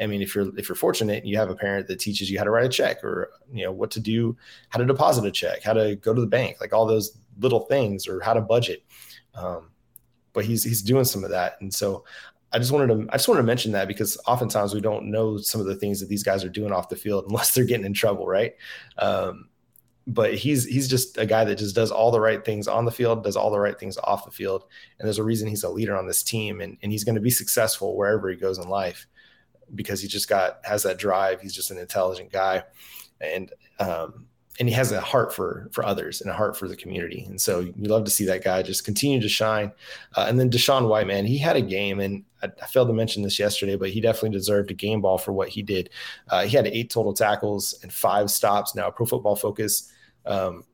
I 0.00 0.06
mean, 0.06 0.22
if 0.22 0.34
you're 0.34 0.56
if 0.58 0.68
you're 0.68 0.76
fortunate, 0.76 1.26
you 1.26 1.36
have 1.36 1.50
a 1.50 1.54
parent 1.54 1.86
that 1.88 2.00
teaches 2.00 2.30
you 2.30 2.38
how 2.38 2.44
to 2.44 2.50
write 2.50 2.64
a 2.64 2.70
check 2.70 3.04
or 3.04 3.30
you 3.52 3.64
know 3.64 3.72
what 3.72 3.90
to 3.92 4.00
do, 4.00 4.36
how 4.70 4.78
to 4.78 4.86
deposit 4.86 5.24
a 5.26 5.30
check, 5.30 5.62
how 5.62 5.74
to 5.74 5.96
go 5.96 6.14
to 6.14 6.20
the 6.20 6.26
bank, 6.26 6.56
like 6.60 6.72
all 6.72 6.86
those 6.86 7.18
little 7.38 7.60
things, 7.66 8.08
or 8.08 8.20
how 8.20 8.32
to 8.32 8.40
budget. 8.40 8.82
Um, 9.34 9.70
but 10.32 10.44
he's 10.44 10.64
he's 10.64 10.82
doing 10.82 11.04
some 11.04 11.24
of 11.24 11.30
that, 11.30 11.60
and 11.60 11.72
so 11.72 12.04
I 12.52 12.58
just 12.58 12.72
wanted 12.72 12.88
to 12.88 13.12
I 13.12 13.16
just 13.16 13.28
wanted 13.28 13.42
to 13.42 13.46
mention 13.46 13.72
that 13.72 13.88
because 13.88 14.18
oftentimes 14.26 14.72
we 14.72 14.80
don't 14.80 15.10
know 15.10 15.36
some 15.36 15.60
of 15.60 15.66
the 15.66 15.76
things 15.76 16.00
that 16.00 16.08
these 16.08 16.22
guys 16.22 16.44
are 16.44 16.48
doing 16.48 16.72
off 16.72 16.88
the 16.88 16.96
field 16.96 17.24
unless 17.28 17.52
they're 17.52 17.64
getting 17.64 17.86
in 17.86 17.92
trouble, 17.92 18.26
right? 18.26 18.54
Um, 18.96 19.49
but 20.06 20.34
he's 20.34 20.64
he's 20.64 20.88
just 20.88 21.18
a 21.18 21.26
guy 21.26 21.44
that 21.44 21.58
just 21.58 21.74
does 21.74 21.90
all 21.90 22.10
the 22.10 22.20
right 22.20 22.44
things 22.44 22.66
on 22.66 22.84
the 22.84 22.90
field, 22.90 23.24
does 23.24 23.36
all 23.36 23.50
the 23.50 23.60
right 23.60 23.78
things 23.78 23.98
off 23.98 24.24
the 24.24 24.30
field, 24.30 24.64
and 24.98 25.06
there's 25.06 25.18
a 25.18 25.24
reason 25.24 25.48
he's 25.48 25.64
a 25.64 25.68
leader 25.68 25.96
on 25.96 26.06
this 26.06 26.22
team, 26.22 26.60
and 26.60 26.78
and 26.82 26.92
he's 26.92 27.04
going 27.04 27.14
to 27.14 27.20
be 27.20 27.30
successful 27.30 27.96
wherever 27.96 28.28
he 28.28 28.36
goes 28.36 28.58
in 28.58 28.68
life 28.68 29.06
because 29.74 30.00
he 30.00 30.08
just 30.08 30.28
got 30.28 30.58
has 30.64 30.82
that 30.82 30.98
drive. 30.98 31.40
He's 31.40 31.54
just 31.54 31.70
an 31.70 31.78
intelligent 31.78 32.32
guy, 32.32 32.64
and 33.20 33.52
um, 33.78 34.26
and 34.58 34.68
he 34.68 34.74
has 34.74 34.92
a 34.92 35.00
heart 35.00 35.32
for 35.32 35.68
for 35.72 35.84
others 35.84 36.20
and 36.20 36.30
a 36.30 36.34
heart 36.34 36.56
for 36.56 36.68
the 36.68 36.76
community. 36.76 37.24
And 37.28 37.40
so 37.40 37.60
you 37.60 37.72
love 37.76 38.04
to 38.04 38.10
see 38.10 38.26
that 38.26 38.44
guy 38.44 38.62
just 38.62 38.84
continue 38.84 39.20
to 39.20 39.28
shine. 39.28 39.72
Uh, 40.16 40.26
and 40.28 40.38
then 40.38 40.50
Deshaun 40.50 40.88
White, 40.88 41.06
man, 41.06 41.24
he 41.24 41.38
had 41.38 41.56
a 41.56 41.62
game, 41.62 42.00
and 42.00 42.24
I, 42.42 42.48
I, 42.62 42.66
failed 42.66 42.88
to 42.88 42.94
mention 42.94 43.22
this 43.22 43.38
yesterday, 43.38 43.76
but 43.76 43.90
he 43.90 44.00
definitely 44.00 44.30
deserved 44.30 44.70
a 44.70 44.74
game 44.74 45.00
ball 45.00 45.18
for 45.18 45.32
what 45.32 45.48
he 45.48 45.62
did. 45.62 45.90
Uh, 46.28 46.42
he 46.44 46.56
had 46.56 46.66
eight 46.66 46.90
total 46.90 47.14
tackles 47.14 47.78
and 47.82 47.92
five 47.92 48.30
stops. 48.30 48.74
Now, 48.74 48.90
Pro 48.90 49.06
Football 49.06 49.36
Focus, 49.36 49.92
um, 50.26 50.64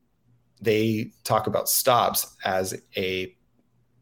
they 0.61 1.13
talk 1.23 1.47
about 1.47 1.69
stops 1.69 2.35
as 2.45 2.81
a 2.97 3.37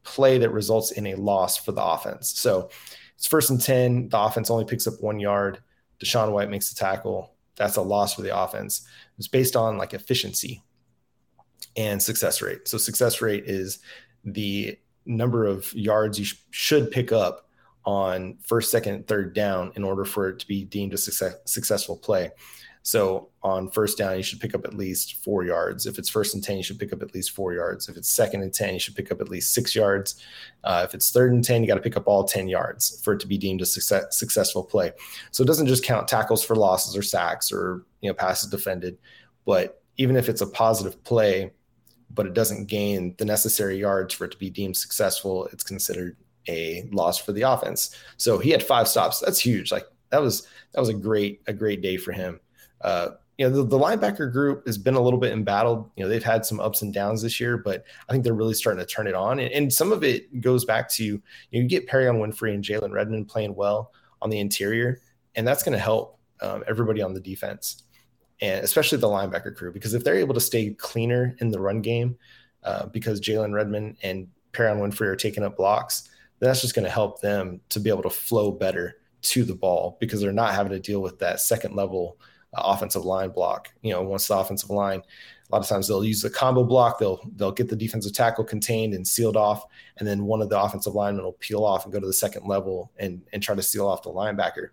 play 0.04 0.38
that 0.38 0.50
results 0.50 0.92
in 0.92 1.08
a 1.08 1.14
loss 1.16 1.56
for 1.56 1.72
the 1.72 1.82
offense. 1.82 2.38
So 2.38 2.70
it's 3.16 3.26
first 3.26 3.50
and 3.50 3.60
10. 3.60 4.10
The 4.10 4.18
offense 4.18 4.50
only 4.50 4.64
picks 4.64 4.86
up 4.86 4.94
one 5.00 5.18
yard. 5.18 5.58
Deshaun 6.02 6.32
White 6.32 6.50
makes 6.50 6.72
the 6.72 6.78
tackle. 6.78 7.33
That's 7.56 7.76
a 7.76 7.82
loss 7.82 8.14
for 8.14 8.22
the 8.22 8.36
offense. 8.36 8.86
It's 9.18 9.28
based 9.28 9.56
on 9.56 9.78
like 9.78 9.94
efficiency 9.94 10.62
and 11.76 12.02
success 12.02 12.42
rate. 12.42 12.68
So 12.68 12.78
success 12.78 13.20
rate 13.20 13.44
is 13.46 13.78
the 14.24 14.78
number 15.06 15.46
of 15.46 15.72
yards 15.74 16.18
you 16.18 16.24
sh- 16.24 16.36
should 16.50 16.90
pick 16.90 17.12
up 17.12 17.48
on 17.84 18.38
first, 18.42 18.70
second, 18.70 19.06
third 19.06 19.34
down 19.34 19.72
in 19.76 19.84
order 19.84 20.04
for 20.04 20.28
it 20.30 20.38
to 20.38 20.46
be 20.46 20.64
deemed 20.64 20.94
a 20.94 20.98
success- 20.98 21.36
successful 21.44 21.96
play. 21.96 22.30
So 22.84 23.30
on 23.42 23.70
first 23.70 23.96
down, 23.96 24.18
you 24.18 24.22
should 24.22 24.40
pick 24.40 24.54
up 24.54 24.66
at 24.66 24.74
least 24.74 25.24
four 25.24 25.42
yards. 25.42 25.86
If 25.86 25.98
it's 25.98 26.10
first 26.10 26.34
and 26.34 26.44
10, 26.44 26.58
you 26.58 26.62
should 26.62 26.78
pick 26.78 26.92
up 26.92 27.00
at 27.00 27.14
least 27.14 27.30
four 27.30 27.54
yards. 27.54 27.88
If 27.88 27.96
it's 27.96 28.10
second 28.10 28.42
and 28.42 28.52
10, 28.52 28.74
you 28.74 28.78
should 28.78 28.94
pick 28.94 29.10
up 29.10 29.22
at 29.22 29.30
least 29.30 29.54
six 29.54 29.74
yards. 29.74 30.22
Uh, 30.64 30.82
if 30.86 30.92
it's 30.94 31.10
third 31.10 31.32
and 31.32 31.42
10, 31.42 31.62
you 31.62 31.66
got 31.66 31.76
to 31.76 31.80
pick 31.80 31.96
up 31.96 32.06
all 32.06 32.24
10 32.24 32.46
yards 32.46 33.00
for 33.02 33.14
it 33.14 33.20
to 33.20 33.26
be 33.26 33.38
deemed 33.38 33.62
a 33.62 33.66
success, 33.66 34.18
successful 34.18 34.62
play. 34.62 34.92
So 35.30 35.42
it 35.42 35.46
doesn't 35.46 35.66
just 35.66 35.82
count 35.82 36.08
tackles 36.08 36.44
for 36.44 36.56
losses 36.56 36.94
or 36.94 37.00
sacks 37.00 37.50
or, 37.50 37.86
you 38.02 38.10
know, 38.10 38.14
passes 38.14 38.50
defended, 38.50 38.98
but 39.46 39.82
even 39.96 40.14
if 40.14 40.28
it's 40.28 40.42
a 40.42 40.46
positive 40.46 41.02
play, 41.04 41.52
but 42.10 42.26
it 42.26 42.34
doesn't 42.34 42.66
gain 42.66 43.14
the 43.16 43.24
necessary 43.24 43.78
yards 43.78 44.12
for 44.12 44.26
it 44.26 44.32
to 44.32 44.38
be 44.38 44.50
deemed 44.50 44.76
successful, 44.76 45.46
it's 45.52 45.64
considered 45.64 46.18
a 46.48 46.86
loss 46.92 47.16
for 47.16 47.32
the 47.32 47.42
offense. 47.42 47.96
So 48.18 48.36
he 48.36 48.50
had 48.50 48.62
five 48.62 48.88
stops. 48.88 49.20
That's 49.20 49.40
huge. 49.40 49.72
Like 49.72 49.86
that 50.10 50.20
was, 50.20 50.46
that 50.72 50.80
was 50.80 50.90
a 50.90 50.94
great, 50.94 51.40
a 51.46 51.52
great 51.54 51.80
day 51.80 51.96
for 51.96 52.12
him. 52.12 52.40
Uh, 52.84 53.08
you 53.38 53.48
know, 53.48 53.56
the, 53.56 53.64
the, 53.64 53.78
linebacker 53.78 54.30
group 54.30 54.64
has 54.66 54.78
been 54.78 54.94
a 54.94 55.00
little 55.00 55.18
bit 55.18 55.32
embattled. 55.32 55.90
You 55.96 56.04
know, 56.04 56.08
they've 56.08 56.22
had 56.22 56.46
some 56.46 56.60
ups 56.60 56.82
and 56.82 56.94
downs 56.94 57.22
this 57.22 57.40
year, 57.40 57.56
but 57.56 57.84
I 58.08 58.12
think 58.12 58.22
they're 58.22 58.34
really 58.34 58.54
starting 58.54 58.78
to 58.78 58.86
turn 58.86 59.08
it 59.08 59.14
on. 59.14 59.40
And, 59.40 59.50
and 59.52 59.72
some 59.72 59.90
of 59.90 60.04
it 60.04 60.40
goes 60.40 60.64
back 60.64 60.88
to 60.90 61.04
you, 61.04 61.14
know, 61.14 61.20
you 61.50 61.64
get 61.64 61.88
Perrion 61.88 62.18
Winfrey 62.18 62.54
and 62.54 62.62
Jalen 62.62 62.92
Redmond 62.92 63.26
playing 63.26 63.56
well 63.56 63.92
on 64.22 64.30
the 64.30 64.38
interior, 64.38 65.00
and 65.34 65.48
that's 65.48 65.62
going 65.62 65.72
to 65.72 65.82
help 65.82 66.18
um, 66.42 66.62
everybody 66.68 67.02
on 67.02 67.14
the 67.14 67.20
defense, 67.20 67.82
and 68.40 68.62
especially 68.62 68.98
the 68.98 69.08
linebacker 69.08 69.56
crew, 69.56 69.72
because 69.72 69.94
if 69.94 70.04
they're 70.04 70.14
able 70.14 70.34
to 70.34 70.40
stay 70.40 70.70
cleaner 70.70 71.34
in 71.40 71.50
the 71.50 71.58
run 71.58 71.80
game, 71.80 72.16
uh, 72.62 72.86
because 72.86 73.20
Jalen 73.20 73.52
Redmond 73.52 73.96
and 74.02 74.28
Perrion 74.52 74.78
Winfrey 74.78 75.06
are 75.06 75.16
taking 75.16 75.42
up 75.42 75.56
blocks, 75.56 76.08
that's 76.38 76.60
just 76.60 76.74
going 76.74 76.84
to 76.84 76.90
help 76.90 77.20
them 77.20 77.60
to 77.70 77.80
be 77.80 77.90
able 77.90 78.02
to 78.02 78.10
flow 78.10 78.52
better 78.52 78.98
to 79.22 79.42
the 79.42 79.54
ball 79.54 79.96
because 80.00 80.20
they're 80.20 80.32
not 80.32 80.54
having 80.54 80.72
to 80.72 80.78
deal 80.78 81.00
with 81.00 81.18
that 81.18 81.40
second 81.40 81.74
level 81.74 82.18
offensive 82.56 83.04
line 83.04 83.30
block. 83.30 83.72
You 83.82 83.92
know, 83.92 84.02
once 84.02 84.28
the 84.28 84.36
offensive 84.36 84.70
line, 84.70 85.00
a 85.00 85.54
lot 85.54 85.62
of 85.62 85.68
times 85.68 85.88
they'll 85.88 86.04
use 86.04 86.22
the 86.22 86.30
combo 86.30 86.64
block. 86.64 86.98
They'll 86.98 87.20
they'll 87.36 87.52
get 87.52 87.68
the 87.68 87.76
defensive 87.76 88.12
tackle 88.12 88.44
contained 88.44 88.94
and 88.94 89.06
sealed 89.06 89.36
off, 89.36 89.64
and 89.98 90.08
then 90.08 90.24
one 90.24 90.42
of 90.42 90.48
the 90.48 90.60
offensive 90.60 90.94
linemen 90.94 91.24
will 91.24 91.32
peel 91.34 91.64
off 91.64 91.84
and 91.84 91.92
go 91.92 92.00
to 92.00 92.06
the 92.06 92.12
second 92.12 92.46
level 92.46 92.92
and 92.98 93.22
and 93.32 93.42
try 93.42 93.54
to 93.54 93.62
seal 93.62 93.86
off 93.86 94.02
the 94.02 94.10
linebacker. 94.10 94.68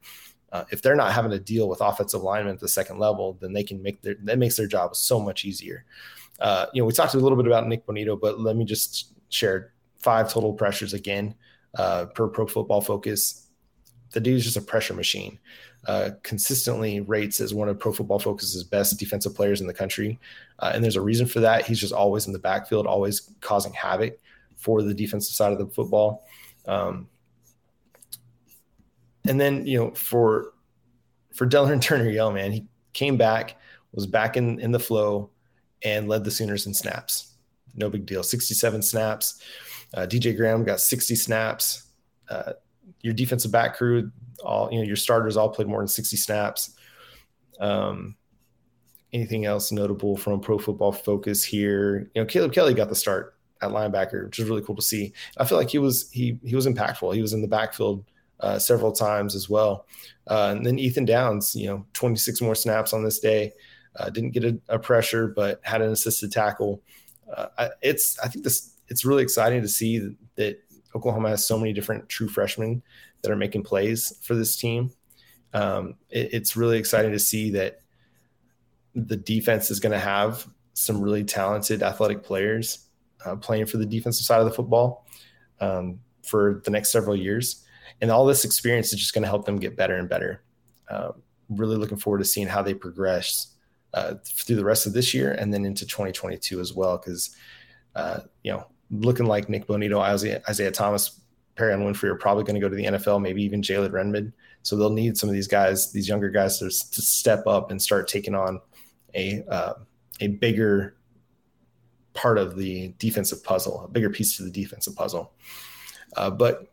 Uh, 0.52 0.66
if 0.70 0.82
they're 0.82 0.96
not 0.96 1.14
having 1.14 1.32
to 1.32 1.40
deal 1.40 1.70
with 1.70 1.80
offensive 1.82 2.22
linemen 2.22 2.54
at 2.54 2.60
the 2.60 2.68
second 2.68 3.00
level, 3.00 3.38
then 3.42 3.54
they 3.54 3.64
can 3.64 3.82
make 3.82 4.02
their 4.02 4.16
that 4.24 4.38
makes 4.38 4.56
their 4.58 4.68
job 4.68 4.96
so 4.96 5.20
much 5.20 5.46
easier. 5.46 5.86
Uh, 6.40 6.66
you 6.74 6.82
know, 6.82 6.86
we 6.86 6.94
talked 6.94 7.14
a 7.14 7.18
little 7.18 7.38
bit 7.38 7.48
about 7.48 7.68
Nik 7.68 7.86
Bonitto, 7.86 8.20
but 8.20 8.40
let 8.40 8.56
me 8.56 8.66
just 8.66 9.14
share 9.30 9.74
five 10.00 10.32
total 10.32 10.54
pressures 10.54 10.94
again 10.94 11.36
uh, 11.78 12.06
per 12.06 12.28
Pro 12.28 12.48
Football 12.48 12.82
Focus. 12.82 13.48
The 14.12 14.20
dude's 14.20 14.44
just 14.44 14.58
a 14.58 14.62
pressure 14.62 14.94
machine 14.94 15.40
uh, 15.88 16.12
consistently 16.24 17.00
rates 17.00 17.40
as 17.40 17.54
one 17.54 17.70
of 17.70 17.80
Pro 17.80 17.92
Football 17.92 18.20
Focus's 18.20 18.64
best 18.64 19.00
defensive 19.00 19.36
players 19.36 19.62
in 19.62 19.68
the 19.68 19.74
country, 19.74 20.20
uh, 20.60 20.72
and 20.74 20.84
there's 20.84 20.96
a 20.96 21.02
reason 21.02 21.26
for 21.26 21.40
that. 21.40 21.66
He's 21.66 21.80
just 21.80 21.94
always 21.94 22.28
in 22.28 22.34
the 22.34 22.40
backfield, 22.40 22.86
always 22.86 23.32
causing 23.42 23.74
havoc 23.74 24.20
for 24.58 24.84
the 24.84 24.94
defensive 24.94 25.34
side 25.34 25.52
of 25.52 25.58
the 25.58 25.68
football. 25.68 26.26
Um, 26.68 27.08
and 29.28 29.40
then 29.40 29.66
you 29.66 29.78
know 29.78 29.92
for 29.92 30.54
for 31.34 31.48
Delarrin 31.48 31.82
Turner 31.82 32.10
Yell, 32.10 32.32
man, 32.32 32.52
he 32.52 32.68
came 32.94 33.18
back, 33.18 33.56
was 33.94 34.06
back 34.06 34.38
in 34.38 34.60
in 34.60 34.72
the 34.72 34.80
flow, 34.80 35.30
and 35.84 36.08
led 36.08 36.24
the 36.24 36.32
Sooners 36.32 36.68
in 36.68 36.74
snaps. 36.74 37.34
No 37.76 37.90
big 37.90 38.06
deal. 38.06 38.24
67 38.24 38.82
snaps. 38.82 39.42
Uh, 39.94 40.02
DJ 40.02 40.36
Graham 40.36 40.64
got 40.64 40.80
60 40.80 41.16
snaps. 41.16 41.84
Uh, 42.30 42.54
your 43.04 43.14
defensive 43.14 43.52
back 43.52 43.76
crew, 43.76 44.12
all 44.44 44.70
you 44.72 44.80
know, 44.80 44.86
your 44.86 44.96
starters 44.96 45.38
all 45.38 45.50
played 45.50 45.68
more 45.68 45.80
than 45.80 45.88
60 45.88 46.18
snaps. 46.18 46.76
Um, 47.60 48.16
anything 49.14 49.46
else 49.46 49.72
notable 49.72 50.18
from 50.18 50.40
Pro 50.40 50.58
Football 50.58 50.92
Focus 50.92 51.44
here? 51.44 52.10
You 52.16 52.22
know, 52.22 52.26
Caleb 52.26 52.54
Kelly 52.54 52.74
got 52.74 52.90
the 52.90 52.96
start 52.96 53.36
at 53.62 53.72
linebacker, 53.72 54.26
which 54.26 54.40
is 54.40 54.50
really 54.50 54.62
cool 54.62 54.76
to 54.76 54.82
see. 54.82 55.14
I 55.38 55.46
feel 55.46 55.58
like 55.58 55.70
he 55.70 55.78
was 55.78 56.10
he 56.12 56.40
he 56.44 56.56
was 56.56 56.68
impactful. 56.68 57.14
He 57.14 57.22
was 57.22 57.34
in 57.34 57.42
the 57.42 57.48
backfield 57.48 58.06
uh, 58.40 58.60
several 58.60 58.92
times 58.92 59.36
as 59.36 59.50
well. 59.50 59.86
Uh, 60.28 60.54
and 60.56 60.66
then 60.66 60.80
Ethan 60.80 61.06
Downs, 61.06 61.56
you 61.56 61.68
know, 61.68 61.86
26 61.94 62.42
more 62.42 62.56
snaps 62.56 62.94
on 62.94 63.04
this 63.04 63.20
day. 63.20 63.54
Uh, 63.96 64.10
didn't 64.10 64.32
get 64.32 64.46
a, 64.46 64.58
a, 64.70 64.80
pressure, 64.80 65.28
but 65.28 65.60
had 65.64 65.82
an 65.82 65.92
assisted 65.92 66.32
tackle. 66.32 66.82
Uh, 67.36 67.48
I, 67.58 67.70
it's 67.82 68.18
I 68.20 68.30
think 68.30 68.44
this 68.46 68.78
it's 68.88 69.06
really 69.06 69.24
exciting 69.24 69.62
to 69.62 69.68
see 69.68 70.00
that, 70.00 70.16
that 70.36 70.64
Oklahoma 70.96 71.30
has 71.30 71.46
so 71.46 71.58
many 71.58 71.74
different 71.74 72.08
true 72.10 72.28
freshmen 72.28 72.82
that 73.22 73.32
are 73.32 73.36
making 73.36 73.64
plays 73.64 74.18
for 74.22 74.36
this 74.36 74.56
team. 74.56 74.92
Um, 75.54 75.96
it, 76.10 76.34
it's 76.34 76.56
really 76.56 76.78
exciting 76.78 77.12
to 77.12 77.20
see 77.20 77.52
that 77.52 77.82
the 78.96 79.18
defense 79.18 79.72
is 79.72 79.80
going 79.80 79.94
to 79.94 80.00
have 80.00 80.48
some 80.74 81.02
really 81.02 81.24
talented 81.24 81.84
athletic 81.84 82.24
players 82.24 82.88
uh, 83.26 83.36
playing 83.36 83.66
for 83.66 83.78
the 83.78 83.86
defensive 83.86 84.26
side 84.26 84.40
of 84.40 84.46
the 84.46 84.52
football 84.52 85.06
um, 85.60 86.00
for 86.24 86.62
the 86.66 86.72
next 86.72 86.92
several 86.92 87.16
years. 87.16 87.66
And 88.02 88.10
all 88.10 88.26
this 88.26 88.46
experience 88.46 88.94
is 88.94 89.00
just 89.00 89.14
going 89.14 89.24
to 89.24 89.30
help 89.30 89.46
them 89.46 89.58
get 89.58 89.78
better 89.78 89.96
and 89.96 90.10
better. 90.10 90.44
Uh, 90.90 91.12
really 91.50 91.76
looking 91.76 91.98
forward 91.98 92.20
to 92.20 92.26
seeing 92.26 92.48
how 92.48 92.62
they 92.62 92.74
progress 92.74 93.56
uh, 93.94 94.16
through 94.26 94.56
the 94.56 94.66
rest 94.66 94.88
of 94.88 94.94
this 94.94 95.14
year 95.14 95.34
and 95.34 95.54
then 95.54 95.66
into 95.66 95.86
2022 95.86 96.60
as 96.60 96.74
well. 96.74 96.98
Because, 96.98 97.36
uh, 97.96 98.22
you 98.44 98.52
know, 98.52 98.66
looking 98.92 99.26
like 99.26 99.50
Nik 99.50 99.68
Bonitto, 99.68 100.00
Isaiah, 100.00 100.42
Isaiah 100.50 100.72
Thomas, 100.72 101.22
Perrion 101.56 101.82
Winfrey 101.82 102.06
are 102.06 102.16
probably 102.16 102.44
going 102.44 102.56
to 102.56 102.62
go 102.62 102.70
to 102.70 102.76
the 102.76 102.86
NFL, 102.86 103.22
maybe 103.22 103.44
even 103.44 103.62
Jalen 103.62 103.92
Redmond. 103.92 104.34
So 104.64 104.76
they'll 104.76 104.90
need 104.90 105.18
some 105.18 105.30
of 105.30 105.34
these 105.34 105.48
guys, 105.48 105.92
these 105.92 106.08
younger 106.08 106.30
guys, 106.30 106.60
to, 106.60 106.66
to 106.66 107.02
step 107.02 107.48
up 107.48 107.72
and 107.72 107.82
start 107.82 108.08
taking 108.08 108.36
on 108.36 108.60
a 109.16 109.44
uh, 109.50 109.74
a 110.20 110.28
bigger 110.28 110.96
part 112.14 112.38
of 112.38 112.56
the 112.56 112.94
defensive 113.00 113.44
puzzle, 113.44 113.86
a 113.86 113.88
bigger 113.88 114.10
piece 114.10 114.38
to 114.38 114.44
the 114.44 114.52
defensive 114.52 114.96
puzzle. 114.96 115.34
Uh, 116.16 116.30
but 116.30 116.72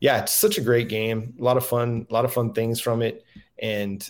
yeah, 0.00 0.20
it's 0.20 0.32
such 0.32 0.58
a 0.58 0.60
great 0.60 0.88
game. 0.88 1.34
A 1.40 1.42
lot 1.42 1.56
of 1.56 1.66
fun, 1.66 2.06
a 2.08 2.12
lot 2.12 2.24
of 2.24 2.32
fun 2.32 2.52
things 2.52 2.80
from 2.80 3.02
it, 3.02 3.24
and 3.58 4.08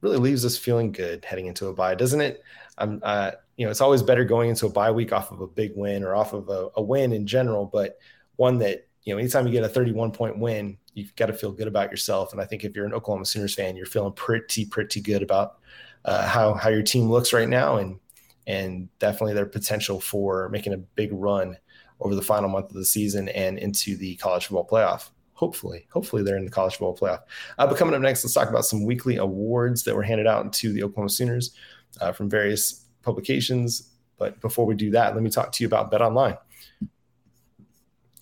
really 0.00 0.16
leaves 0.16 0.44
us 0.44 0.56
feeling 0.56 0.92
good 0.92 1.24
heading 1.24 1.46
into 1.46 1.66
a 1.66 1.74
bye, 1.74 1.94
doesn't 1.94 2.20
it? 2.20 2.42
I'm, 2.78 3.00
uh, 3.02 3.32
you 3.58 3.64
know, 3.64 3.70
it's 3.70 3.80
always 3.80 4.02
better 4.02 4.24
going 4.24 4.48
into 4.48 4.66
a 4.66 4.70
bye 4.70 4.92
week 4.92 5.12
off 5.12 5.32
of 5.32 5.40
a 5.40 5.46
big 5.46 5.72
win 5.74 6.04
or 6.04 6.14
off 6.14 6.32
of 6.32 6.48
a, 6.48 6.68
a 6.76 6.82
win 6.82 7.12
in 7.12 7.26
general, 7.26 7.66
but 7.66 7.98
one 8.36 8.58
that 8.58 8.86
you 9.02 9.12
know, 9.12 9.18
anytime 9.18 9.46
you 9.46 9.52
get 9.52 9.64
a 9.64 9.68
31 9.68 10.12
point 10.12 10.38
win, 10.38 10.78
you've 10.94 11.14
got 11.16 11.26
to 11.26 11.32
feel 11.32 11.50
good 11.50 11.66
about 11.66 11.90
yourself. 11.90 12.32
And 12.32 12.40
I 12.40 12.44
think 12.44 12.62
if 12.62 12.76
you're 12.76 12.86
an 12.86 12.94
Oklahoma 12.94 13.24
Sooners 13.24 13.54
fan, 13.54 13.74
you're 13.74 13.86
feeling 13.86 14.12
pretty, 14.12 14.64
pretty 14.64 15.00
good 15.00 15.22
about 15.22 15.58
uh, 16.04 16.26
how 16.26 16.54
how 16.54 16.68
your 16.68 16.82
team 16.82 17.10
looks 17.10 17.32
right 17.32 17.48
now, 17.48 17.76
and 17.76 17.98
and 18.46 18.88
definitely 18.98 19.34
their 19.34 19.46
potential 19.46 20.00
for 20.00 20.48
making 20.50 20.72
a 20.72 20.78
big 20.78 21.10
run 21.12 21.56
over 22.00 22.14
the 22.14 22.22
final 22.22 22.48
month 22.48 22.66
of 22.66 22.76
the 22.76 22.84
season 22.84 23.28
and 23.30 23.58
into 23.58 23.96
the 23.96 24.14
college 24.16 24.46
football 24.46 24.66
playoff. 24.66 25.08
Hopefully, 25.32 25.88
hopefully 25.90 26.22
they're 26.22 26.36
in 26.36 26.44
the 26.44 26.50
college 26.50 26.74
football 26.74 26.96
playoff. 26.96 27.22
Uh, 27.58 27.66
but 27.66 27.76
coming 27.76 27.94
up 27.94 28.00
next, 28.00 28.22
let's 28.22 28.34
talk 28.34 28.50
about 28.50 28.64
some 28.64 28.84
weekly 28.84 29.16
awards 29.16 29.82
that 29.82 29.96
were 29.96 30.02
handed 30.02 30.28
out 30.28 30.52
to 30.52 30.72
the 30.72 30.82
Oklahoma 30.82 31.08
Sooners 31.10 31.54
uh, 32.00 32.12
from 32.12 32.28
various 32.28 32.87
publications. 33.08 33.90
But 34.18 34.38
before 34.42 34.66
we 34.66 34.74
do 34.74 34.90
that, 34.90 35.14
let 35.14 35.22
me 35.22 35.30
talk 35.30 35.50
to 35.52 35.64
you 35.64 35.66
about 35.66 35.90
Bet 35.90 36.02
Online. 36.02 36.36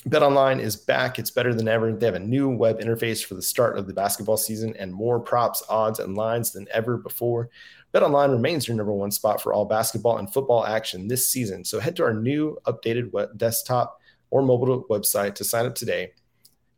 BetOnline 0.09 0.61
is 0.61 0.77
back. 0.77 1.19
It's 1.19 1.33
better 1.33 1.53
than 1.53 1.67
ever. 1.67 1.93
They 1.93 2.07
have 2.07 2.15
a 2.15 2.21
new 2.21 2.49
web 2.49 2.79
interface 2.79 3.25
for 3.25 3.35
the 3.35 3.43
start 3.43 3.77
of 3.77 3.89
the 3.89 3.93
basketball 3.93 4.37
season 4.37 4.77
and 4.79 4.95
more 4.95 5.19
props, 5.19 5.65
odds, 5.69 5.99
and 5.99 6.17
lines 6.17 6.53
than 6.53 6.69
ever 6.73 6.97
before. 6.97 7.51
BetOnline 7.93 8.31
remains 8.31 8.69
your 8.69 8.77
number 8.77 8.93
one 8.93 9.11
spot 9.11 9.43
for 9.43 9.53
all 9.53 9.65
basketball 9.65 10.19
and 10.19 10.33
football 10.33 10.65
action 10.65 11.09
this 11.09 11.29
season. 11.29 11.65
So 11.65 11.81
head 11.81 11.97
to 11.97 12.05
our 12.05 12.15
new 12.15 12.57
updated 12.67 13.11
web 13.11 13.37
desktop 13.37 14.01
or 14.31 14.43
mobile 14.43 14.85
website 14.85 15.35
to 15.37 15.45
sign 15.45 15.67
up 15.67 15.75
today 15.75 16.13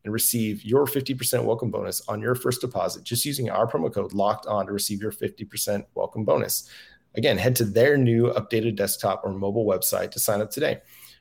and 0.05 0.13
receive 0.15 0.65
your 0.65 0.87
50% 0.87 1.45
welcome 1.45 1.71
bonus 1.71 2.01
on 2.09 2.23
your 2.23 2.35
first 2.35 2.63
deposit 2.63 3.05
just 3.05 3.27
using 3.27 3.51
our 3.51 3.67
promo 3.67 3.93
code 3.93 4.15
locked 4.15 4.47
on 4.47 4.65
to 4.65 4.73
receive 4.73 5.03
your 5.03 5.13
50% 5.13 5.85
welcome 5.95 6.25
bonus. 6.25 6.71
Again, 7.15 7.39
head 7.39 7.57
to 7.57 7.65
their 7.65 7.97
new 7.97 8.33
updated 8.33 8.77
desktop 8.77 9.23
or 9.25 9.33
mobile 9.33 9.67
website 9.67 10.11
to 10.13 10.21
sign 10.21 10.41
up 10.41 10.51
today. 10.51 10.81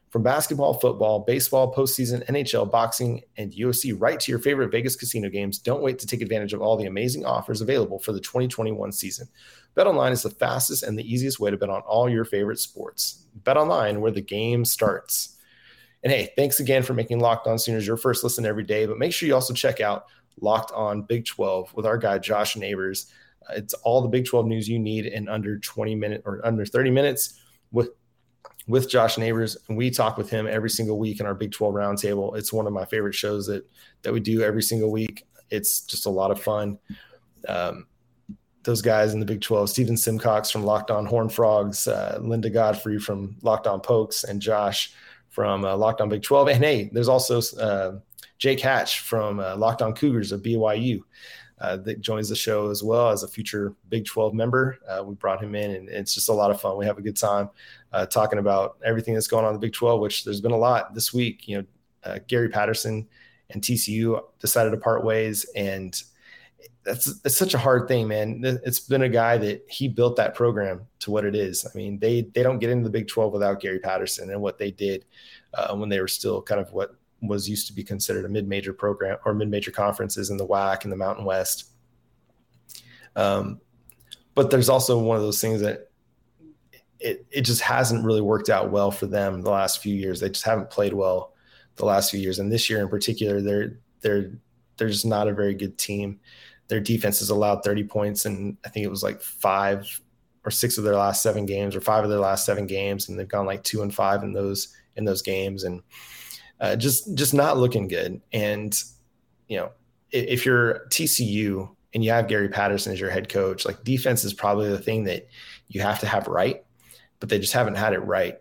From 0.10 0.24
basketball, 0.24 0.74
football, 0.74 1.20
baseball, 1.20 1.74
postseason, 1.74 2.26
NHL, 2.28 2.72
boxing, 2.72 3.24
and 3.36 3.52
UFC, 3.52 3.94
right 3.98 4.18
to 4.20 4.32
your 4.32 4.40
favorite 4.40 4.72
Vegas 4.72 4.96
casino 4.96 5.30
games. 5.30 5.60
Don't 5.60 5.82
wait 5.82 6.00
to 6.00 6.08
take 6.08 6.22
advantage 6.22 6.54
of 6.54 6.62
all 6.62 6.78
the 6.78 6.86
amazing 6.86 7.26
offers 7.26 7.60
available 7.60 8.00
for 8.00 8.14
the 8.14 8.22
2021 8.22 8.94
season. 8.94 9.28
BetOnline 9.76 10.12
is 10.12 10.24
the 10.24 10.30
fastest 10.30 10.84
and 10.84 10.98
the 10.98 11.14
easiest 11.14 11.42
way 11.42 11.52
to 11.52 11.58
bet 11.58 11.70
on 11.70 11.82
all 11.82 12.10
your 12.10 12.24
favorite 12.24 12.60
sports. 12.60 13.26
BetOnline, 13.44 14.00
where 14.00 14.12
the 14.12 14.22
game 14.22 14.64
starts. 14.64 15.36
And 16.04 16.14
hey, 16.14 16.32
thanks 16.38 16.62
again 16.62 16.84
for 16.84 16.94
making 16.94 17.20
Locked 17.20 17.48
On 17.48 17.60
Sooners 17.60 17.86
your 17.86 17.98
first 17.98 18.24
listen 18.24 18.46
every 18.46 18.64
day. 18.64 18.86
But 18.86 18.98
make 18.98 19.12
sure 19.12 19.28
you 19.28 19.36
also 19.36 19.54
check 19.54 19.82
out 19.82 20.06
Locked 20.40 20.72
On 20.72 21.02
Big 21.02 21.26
12 21.26 21.74
with 21.74 21.86
our 21.86 21.98
guy 21.98 22.18
Josh 22.18 22.56
Neighbors. 22.56 23.12
It's 23.52 23.74
all 23.76 24.02
the 24.02 24.08
Big 24.08 24.26
12 24.26 24.46
news 24.46 24.68
you 24.68 24.80
need 24.80 25.06
in 25.06 25.28
under 25.28 25.60
20 25.60 25.96
minutes 25.96 26.24
or 26.26 26.46
under 26.46 26.66
30 26.66 26.92
minutes 26.92 27.40
with 27.72 27.90
with 28.68 28.90
Josh 28.90 29.18
Neighbors, 29.18 29.56
and 29.70 29.78
we 29.78 29.90
talk 29.90 30.18
with 30.18 30.30
him 30.30 30.46
every 30.46 30.70
single 30.70 31.00
week 31.00 31.22
in 31.22 31.26
our 31.26 31.34
Big 31.34 31.52
12 31.52 31.74
roundtable. 31.74 32.38
It's 32.38 32.52
one 32.52 32.68
of 32.68 32.74
my 32.74 32.86
favorite 32.86 33.16
shows 33.16 33.48
that 33.48 33.66
that 34.02 34.14
we 34.14 34.20
do 34.20 34.42
every 34.42 34.62
single 34.62 34.92
week. 34.92 35.26
It's 35.50 35.82
just 35.82 36.06
a 36.06 36.10
lot 36.10 36.32
of 36.32 36.42
fun. 36.42 36.78
Um, 37.48 37.88
those 38.64 38.82
guys 38.82 39.14
in 39.14 39.22
the 39.22 39.26
Big 39.26 39.40
12, 39.40 39.70
Stephen 39.70 39.96
Simcox 39.96 40.52
from 40.52 40.64
Locked 40.64 40.92
On 40.92 41.06
Horn 41.06 41.30
Frogs, 41.30 41.88
uh, 41.88 42.20
Linda 42.22 42.50
Godfrey 42.50 43.00
from 43.00 43.38
Locked 43.42 43.66
On 43.66 43.80
Pokes, 43.80 44.26
and 44.26 44.42
Josh 44.42 44.94
from 45.30 45.64
uh, 45.64 45.78
Locked 45.78 46.02
On 46.02 46.10
Big 46.10 46.22
12. 46.22 46.50
And 46.50 46.64
hey, 46.64 46.90
there's 46.92 47.08
also 47.08 47.40
uh, 47.58 48.00
Jake 48.40 48.60
Hatch 48.60 49.00
from 49.00 49.40
uh, 49.40 49.56
Locked 49.56 49.82
On 49.82 49.94
Cougars 49.94 50.34
of 50.34 50.42
BYU 50.42 51.00
uh, 51.60 51.78
that 51.78 52.02
joins 52.02 52.30
the 52.30 52.36
show 52.36 52.70
as 52.70 52.84
well 52.84 53.10
as 53.10 53.24
a 53.24 53.28
future 53.28 53.74
Big 53.90 54.06
12 54.06 54.34
member. 54.34 54.78
Uh, 54.88 55.04
we 55.04 55.16
brought 55.16 55.42
him 55.44 55.56
in, 55.56 55.72
and 55.72 55.90
it's 55.90 56.14
just 56.14 56.30
a 56.30 56.34
lot 56.34 56.52
of 56.52 56.62
fun. 56.62 56.78
We 56.78 56.86
have 56.86 56.98
a 56.98 57.02
good 57.02 57.18
time 57.18 57.50
uh, 57.94 58.06
talking 58.06 58.40
about 58.40 58.78
everything 58.86 59.14
that's 59.14 59.28
going 59.28 59.44
on 59.44 59.54
in 59.54 59.60
the 59.60 59.66
Big 59.66 59.74
12, 59.74 60.00
which 60.00 60.24
there's 60.24 60.42
been 60.42 60.52
a 60.52 60.58
lot 60.58 60.94
this 60.94 61.14
week. 61.14 61.48
You 61.48 61.58
know, 61.58 61.66
uh, 62.04 62.20
Gary 62.28 62.50
Patterson 62.50 63.08
and 63.50 63.62
TCU 63.62 64.22
decided 64.40 64.72
to 64.72 64.78
part 64.78 65.04
ways, 65.04 65.46
and 65.56 66.02
that's 66.84 67.08
it's 67.26 67.38
such 67.38 67.54
a 67.54 67.58
hard 67.58 67.88
thing, 67.88 68.08
man. 68.08 68.42
It's 68.64 68.80
been 68.80 69.02
a 69.02 69.10
guy 69.10 69.38
that 69.38 69.66
he 69.68 69.88
built 69.88 70.16
that 70.18 70.36
program 70.36 70.88
to 71.00 71.12
what 71.12 71.26
it 71.26 71.36
is. 71.36 71.66
I 71.66 71.76
mean, 71.76 72.00
they 72.00 72.22
they 72.22 72.44
don't 72.44 72.60
get 72.60 72.70
into 72.70 72.84
the 72.84 72.90
Big 72.90 73.08
12 73.08 73.34
without 73.34 73.60
Gary 73.60 73.80
Patterson 73.80 74.30
and 74.30 74.42
what 74.42 74.58
they 74.58 74.72
did 74.72 75.06
uh, 75.54 75.76
when 75.76 75.90
they 75.90 76.00
were 76.00 76.08
still 76.08 76.42
kind 76.42 76.62
of 76.62 76.72
what 76.72 76.96
was 77.22 77.50
used 77.50 77.68
to 77.68 77.74
be 77.74 77.84
considered 77.84 78.26
a 78.26 78.30
mid-major 78.30 78.74
program 78.74 79.18
or 79.26 79.34
mid-major 79.34 79.72
conferences 79.72 80.30
in 80.30 80.38
the 80.38 80.46
WAC 80.46 80.84
and 80.84 80.92
the 80.92 80.98
Mountain 80.98 81.26
West. 81.26 81.72
Um, 83.16 83.60
but 84.36 84.52
there's 84.52 84.70
also 84.70 85.00
one 85.00 85.18
of 85.18 85.24
those 85.24 85.42
things 85.42 85.62
that 85.62 85.90
it 87.00 87.26
it 87.32 87.42
just 87.42 87.62
hasn't 87.62 88.06
really 88.06 88.22
worked 88.22 88.50
out 88.50 88.72
well 88.72 88.92
for 88.92 89.08
them 89.08 89.42
the 89.42 89.50
last 89.50 89.82
few 89.82 89.96
years. 89.96 90.20
They 90.20 90.30
just 90.30 90.46
haven't 90.46 90.70
played 90.70 90.94
well 90.94 91.34
the 91.76 91.86
last 91.86 92.12
few 92.12 92.20
years, 92.20 92.40
and 92.40 92.52
this 92.52 92.70
year 92.70 92.82
in 92.82 92.90
particular, 92.90 93.42
they're 93.42 93.80
they're 94.02 94.32
they're 94.78 94.90
just 94.90 95.06
not 95.06 95.28
a 95.28 95.34
very 95.34 95.56
good 95.56 95.78
team. 95.78 96.20
Their 96.68 96.80
defense 96.80 97.20
has 97.20 97.30
allowed 97.30 97.64
30 97.64 97.86
points, 97.86 98.26
and 98.26 98.58
I 98.66 98.70
think 98.70 98.86
it 98.86 98.90
was 98.90 99.04
like 99.04 99.22
five 99.22 99.88
or 100.44 100.52
six 100.52 100.78
of 100.78 100.84
their 100.84 100.96
last 100.96 101.22
seven 101.24 101.46
games, 101.46 101.76
or 101.76 101.82
five 101.82 102.04
of 102.04 102.10
their 102.10 102.20
last 102.20 102.46
seven 102.46 102.68
games, 102.68 103.10
and 103.10 103.18
they've 103.18 103.28
gone 103.28 103.46
like 103.46 103.64
two 103.64 103.82
and 103.82 103.94
five 103.94 104.24
in 104.24 104.34
those 104.34 104.76
in 104.96 105.06
those 105.06 105.22
games, 105.22 105.64
and 105.64 105.82
uh, 106.60 106.76
just 106.76 107.14
just 107.16 107.34
not 107.34 107.58
looking 107.58 107.88
good. 107.88 108.22
And 108.34 108.82
you 109.48 109.58
know, 109.58 109.72
if, 110.12 110.26
if 110.26 110.46
you're 110.46 110.86
TCU 110.90 111.70
and 111.94 112.04
you 112.04 112.12
have 112.12 112.28
Gary 112.28 112.50
Patterson 112.50 112.94
as 112.94 113.00
your 113.00 113.10
head 113.10 113.30
coach, 113.30 113.66
like 113.66 113.84
defense 113.84 114.24
is 114.24 114.34
probably 114.34 114.70
the 114.70 114.80
thing 114.80 115.04
that 115.06 115.28
you 115.68 115.82
have 115.82 116.00
to 116.00 116.08
have 116.08 116.28
right, 116.28 116.64
but 117.20 117.30
they 117.30 117.40
just 117.40 117.54
haven't 117.54 117.76
had 117.76 117.94
it 117.94 118.00
right 118.00 118.38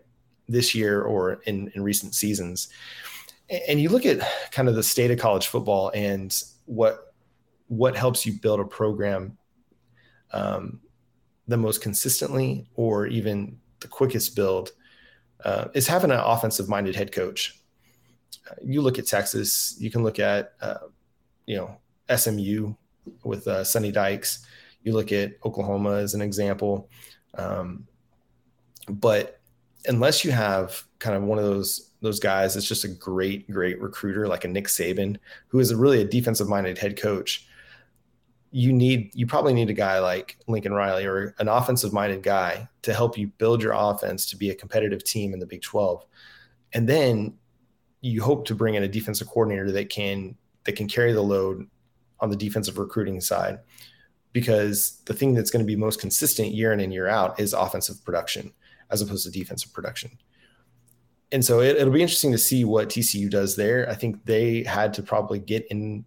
this 0.47 0.73
year 0.73 1.01
or 1.01 1.41
in, 1.45 1.71
in 1.75 1.83
recent 1.83 2.15
seasons. 2.15 2.69
And 3.49 3.79
you 3.79 3.89
look 3.89 4.05
at 4.05 4.19
kind 4.51 4.67
of 4.67 4.75
the 4.75 4.83
state 4.83 5.11
of 5.11 5.19
college 5.19 5.47
football 5.47 5.91
and 5.93 6.33
what 6.65 7.13
what 7.67 7.95
helps 7.95 8.25
you 8.25 8.33
build 8.33 8.59
a 8.59 8.65
program 8.65 9.37
um, 10.31 10.79
the 11.47 11.57
most 11.57 11.81
consistently 11.81 12.65
or 12.75 13.07
even 13.07 13.57
the 13.79 13.87
quickest 13.87 14.35
build 14.35 14.71
uh, 15.45 15.67
is 15.73 15.87
having 15.87 16.11
an 16.11 16.19
offensive 16.19 16.67
minded 16.67 16.95
head 16.95 17.11
coach 17.11 17.56
you 18.63 18.81
look 18.81 18.99
at 18.99 19.07
Texas, 19.07 19.75
you 19.79 19.89
can 19.89 20.03
look 20.03 20.19
at, 20.19 20.53
uh, 20.61 20.87
you 21.45 21.57
know, 21.57 21.77
SMU 22.15 22.73
with 23.23 23.47
uh, 23.47 23.63
Sonny 23.63 23.91
Dykes. 23.91 24.45
You 24.83 24.93
look 24.93 25.11
at 25.11 25.33
Oklahoma 25.45 25.95
as 25.95 26.13
an 26.13 26.21
example. 26.21 26.89
Um, 27.35 27.87
but 28.89 29.39
unless 29.85 30.23
you 30.23 30.31
have 30.31 30.83
kind 30.99 31.15
of 31.15 31.23
one 31.23 31.37
of 31.37 31.45
those 31.45 31.91
those 32.01 32.19
guys 32.19 32.53
that's 32.53 32.67
just 32.67 32.83
a 32.83 32.89
great, 32.89 33.49
great 33.49 33.81
recruiter 33.81 34.27
like 34.27 34.45
a 34.45 34.47
Nick 34.47 34.67
Saban, 34.67 35.17
who 35.47 35.59
is 35.59 35.71
a 35.71 35.77
really 35.77 36.01
a 36.01 36.05
defensive 36.05 36.47
minded 36.47 36.77
head 36.77 36.95
coach, 36.95 37.47
you 38.51 38.71
need 38.71 39.11
you 39.13 39.25
probably 39.25 39.53
need 39.53 39.69
a 39.69 39.73
guy 39.73 39.99
like 39.99 40.37
Lincoln 40.47 40.73
Riley 40.73 41.05
or 41.05 41.35
an 41.39 41.47
offensive 41.47 41.93
minded 41.93 42.23
guy 42.23 42.67
to 42.83 42.93
help 42.93 43.17
you 43.17 43.27
build 43.37 43.61
your 43.61 43.73
offense 43.75 44.29
to 44.29 44.37
be 44.37 44.51
a 44.51 44.55
competitive 44.55 45.03
team 45.03 45.33
in 45.33 45.39
the 45.39 45.45
Big 45.45 45.61
12. 45.61 46.05
And 46.73 46.87
then 46.87 47.33
you 48.01 48.21
hope 48.21 48.45
to 48.47 48.55
bring 48.55 48.75
in 48.75 48.83
a 48.83 48.87
defensive 48.87 49.27
coordinator 49.27 49.71
that 49.71 49.89
can 49.89 50.35
that 50.65 50.75
can 50.75 50.87
carry 50.87 51.13
the 51.13 51.21
load 51.21 51.67
on 52.19 52.29
the 52.29 52.35
defensive 52.35 52.77
recruiting 52.77 53.21
side 53.21 53.59
because 54.33 55.01
the 55.05 55.13
thing 55.13 55.33
that's 55.33 55.49
going 55.49 55.63
to 55.63 55.67
be 55.67 55.75
most 55.75 55.99
consistent 55.99 56.49
year 56.49 56.73
in 56.73 56.79
and 56.79 56.93
year 56.93 57.07
out 57.07 57.39
is 57.39 57.53
offensive 57.53 58.03
production 58.03 58.51
as 58.89 59.01
opposed 59.01 59.25
to 59.25 59.31
defensive 59.31 59.73
production. 59.73 60.11
And 61.31 61.43
so 61.43 61.59
it, 61.59 61.83
will 61.83 61.91
be 61.91 62.01
interesting 62.01 62.31
to 62.31 62.37
see 62.37 62.63
what 62.63 62.89
TCU 62.89 63.29
does 63.29 63.55
there. 63.55 63.89
I 63.89 63.95
think 63.95 64.23
they 64.25 64.63
had 64.63 64.93
to 64.95 65.03
probably 65.03 65.39
get 65.39 65.67
in 65.67 66.05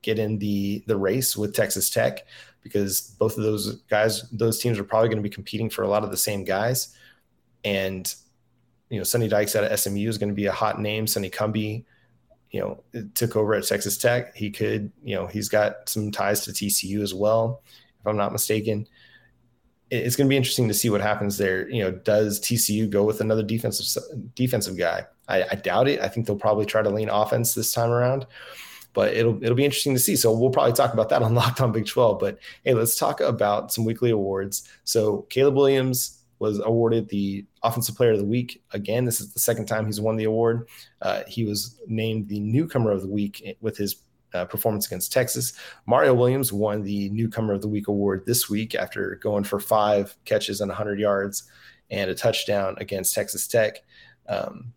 get 0.00 0.18
in 0.18 0.38
the 0.38 0.82
the 0.86 0.96
race 0.96 1.36
with 1.36 1.54
Texas 1.54 1.90
Tech 1.90 2.26
because 2.62 3.14
both 3.18 3.36
of 3.36 3.44
those 3.44 3.82
guys, 3.90 4.28
those 4.30 4.58
teams 4.58 4.78
are 4.78 4.84
probably 4.84 5.08
going 5.08 5.18
to 5.18 5.22
be 5.22 5.34
competing 5.34 5.68
for 5.68 5.82
a 5.82 5.88
lot 5.88 6.04
of 6.04 6.10
the 6.10 6.16
same 6.16 6.44
guys. 6.44 6.94
And 7.64 8.14
you 8.92 8.98
know, 8.98 9.04
Sonny 9.04 9.26
Dykes 9.26 9.56
out 9.56 9.64
of 9.64 9.80
SMU 9.80 10.06
is 10.06 10.18
going 10.18 10.28
to 10.28 10.34
be 10.34 10.44
a 10.44 10.52
hot 10.52 10.78
name. 10.78 11.06
Sonny 11.06 11.30
Cumbie, 11.30 11.86
you 12.50 12.60
know, 12.60 12.84
took 13.14 13.36
over 13.36 13.54
at 13.54 13.66
Texas 13.66 13.96
Tech. 13.96 14.36
He 14.36 14.50
could, 14.50 14.92
you 15.02 15.14
know, 15.14 15.26
he's 15.26 15.48
got 15.48 15.88
some 15.88 16.10
ties 16.10 16.44
to 16.44 16.50
TCU 16.50 17.02
as 17.02 17.14
well, 17.14 17.62
if 18.00 18.06
I'm 18.06 18.18
not 18.18 18.32
mistaken. 18.32 18.86
It's 19.90 20.14
going 20.14 20.26
to 20.26 20.28
be 20.28 20.36
interesting 20.36 20.68
to 20.68 20.74
see 20.74 20.90
what 20.90 21.00
happens 21.00 21.38
there. 21.38 21.70
You 21.70 21.84
know, 21.84 21.92
does 21.92 22.38
TCU 22.38 22.90
go 22.90 23.02
with 23.02 23.22
another 23.22 23.42
defensive 23.42 24.02
defensive 24.34 24.76
guy? 24.76 25.06
I, 25.26 25.44
I 25.50 25.54
doubt 25.54 25.88
it. 25.88 26.00
I 26.00 26.08
think 26.08 26.26
they'll 26.26 26.36
probably 26.36 26.66
try 26.66 26.82
to 26.82 26.90
lean 26.90 27.08
offense 27.08 27.54
this 27.54 27.72
time 27.72 27.90
around 27.90 28.26
but 28.94 29.14
it'll 29.14 29.42
it'll 29.42 29.56
be 29.56 29.64
interesting 29.64 29.94
to 29.94 29.98
see. 29.98 30.16
So 30.16 30.36
we'll 30.36 30.50
probably 30.50 30.74
talk 30.74 30.92
about 30.92 31.08
that 31.08 31.22
on 31.22 31.34
Locked 31.34 31.62
On 31.62 31.72
Big 31.72 31.86
12. 31.86 32.18
But 32.20 32.38
hey, 32.62 32.74
let's 32.74 32.98
talk 32.98 33.22
about 33.22 33.72
some 33.72 33.86
weekly 33.86 34.10
awards. 34.10 34.68
So 34.84 35.22
Caleb 35.30 35.54
Williams 35.54 36.21
was 36.42 36.58
awarded 36.58 37.08
the 37.08 37.46
Offensive 37.62 37.94
Player 37.94 38.10
of 38.10 38.18
the 38.18 38.24
Week. 38.24 38.60
Again, 38.72 39.04
this 39.04 39.20
is 39.20 39.32
the 39.32 39.38
second 39.38 39.66
time 39.66 39.86
he's 39.86 40.00
won 40.00 40.16
the 40.16 40.24
award. 40.24 40.68
Uh, 41.00 41.22
he 41.28 41.44
was 41.44 41.80
named 41.86 42.28
the 42.28 42.40
Newcomer 42.40 42.90
of 42.90 43.02
the 43.02 43.08
Week 43.08 43.56
with 43.60 43.76
his 43.76 44.02
uh, 44.34 44.44
performance 44.46 44.88
against 44.88 45.12
Texas. 45.12 45.52
Mario 45.86 46.14
Williams 46.14 46.52
won 46.52 46.82
the 46.82 47.10
Newcomer 47.10 47.54
of 47.54 47.62
the 47.62 47.68
Week 47.68 47.86
award 47.86 48.24
this 48.26 48.50
week 48.50 48.74
after 48.74 49.20
going 49.22 49.44
for 49.44 49.60
five 49.60 50.16
catches 50.24 50.60
and 50.60 50.68
100 50.68 50.98
yards 50.98 51.44
and 51.92 52.10
a 52.10 52.14
touchdown 52.14 52.74
against 52.78 53.14
Texas 53.14 53.46
Tech. 53.46 53.76
Um, 54.28 54.72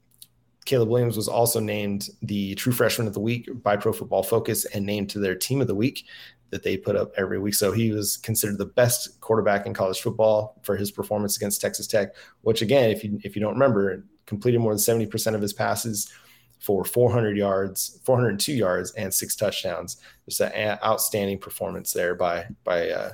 Caleb 0.66 0.90
Williams 0.90 1.18
was 1.18 1.28
also 1.28 1.60
named 1.60 2.10
the 2.22 2.54
True 2.56 2.74
Freshman 2.74 3.08
of 3.08 3.14
the 3.16 3.20
Week 3.20 3.50
by 3.64 3.76
Pro 3.76 3.92
Football 3.92 4.22
Focus 4.22 4.66
and 4.66 4.86
named 4.86 5.10
to 5.12 5.20
their 5.20 5.36
Team 5.36 5.62
of 5.62 5.68
the 5.68 5.74
Week 5.74 6.06
that 6.52 6.64
they 6.64 6.78
put 6.78 6.96
up 6.96 7.12
every 7.18 7.40
week. 7.40 7.54
So 7.54 7.72
he 7.72 7.92
was 7.92 8.18
considered 8.18 8.58
the 8.58 8.66
best 8.66 9.20
quarterback 9.20 9.66
in 9.66 9.74
college 9.74 10.02
football 10.02 10.60
for 10.64 10.76
his 10.76 10.92
performance 10.92 11.38
against 11.38 11.62
Texas 11.62 11.88
Tech. 11.88 12.16
Which 12.42 12.62
again, 12.62 12.90
if 12.90 13.04
you 13.04 13.20
if 13.24 13.36
you 13.36 13.42
don't 13.42 13.54
remember, 13.54 14.06
completed 14.26 14.60
more 14.60 14.72
than 14.72 14.80
seventy 14.80 15.06
percent 15.06 15.36
of 15.36 15.42
his 15.42 15.54
passes 15.54 16.12
for 16.60 16.86
400 16.86 17.38
yards, 17.38 18.00
402 18.06 18.54
yards, 18.54 18.92
and 18.94 19.14
six 19.14 19.36
touchdowns. 19.36 19.98
Just 20.26 20.42
an 20.42 20.80
outstanding 20.84 21.38
performance 21.38 21.92
there 21.92 22.16
by 22.16 22.48
by 22.64 22.90
uh, 22.90 23.12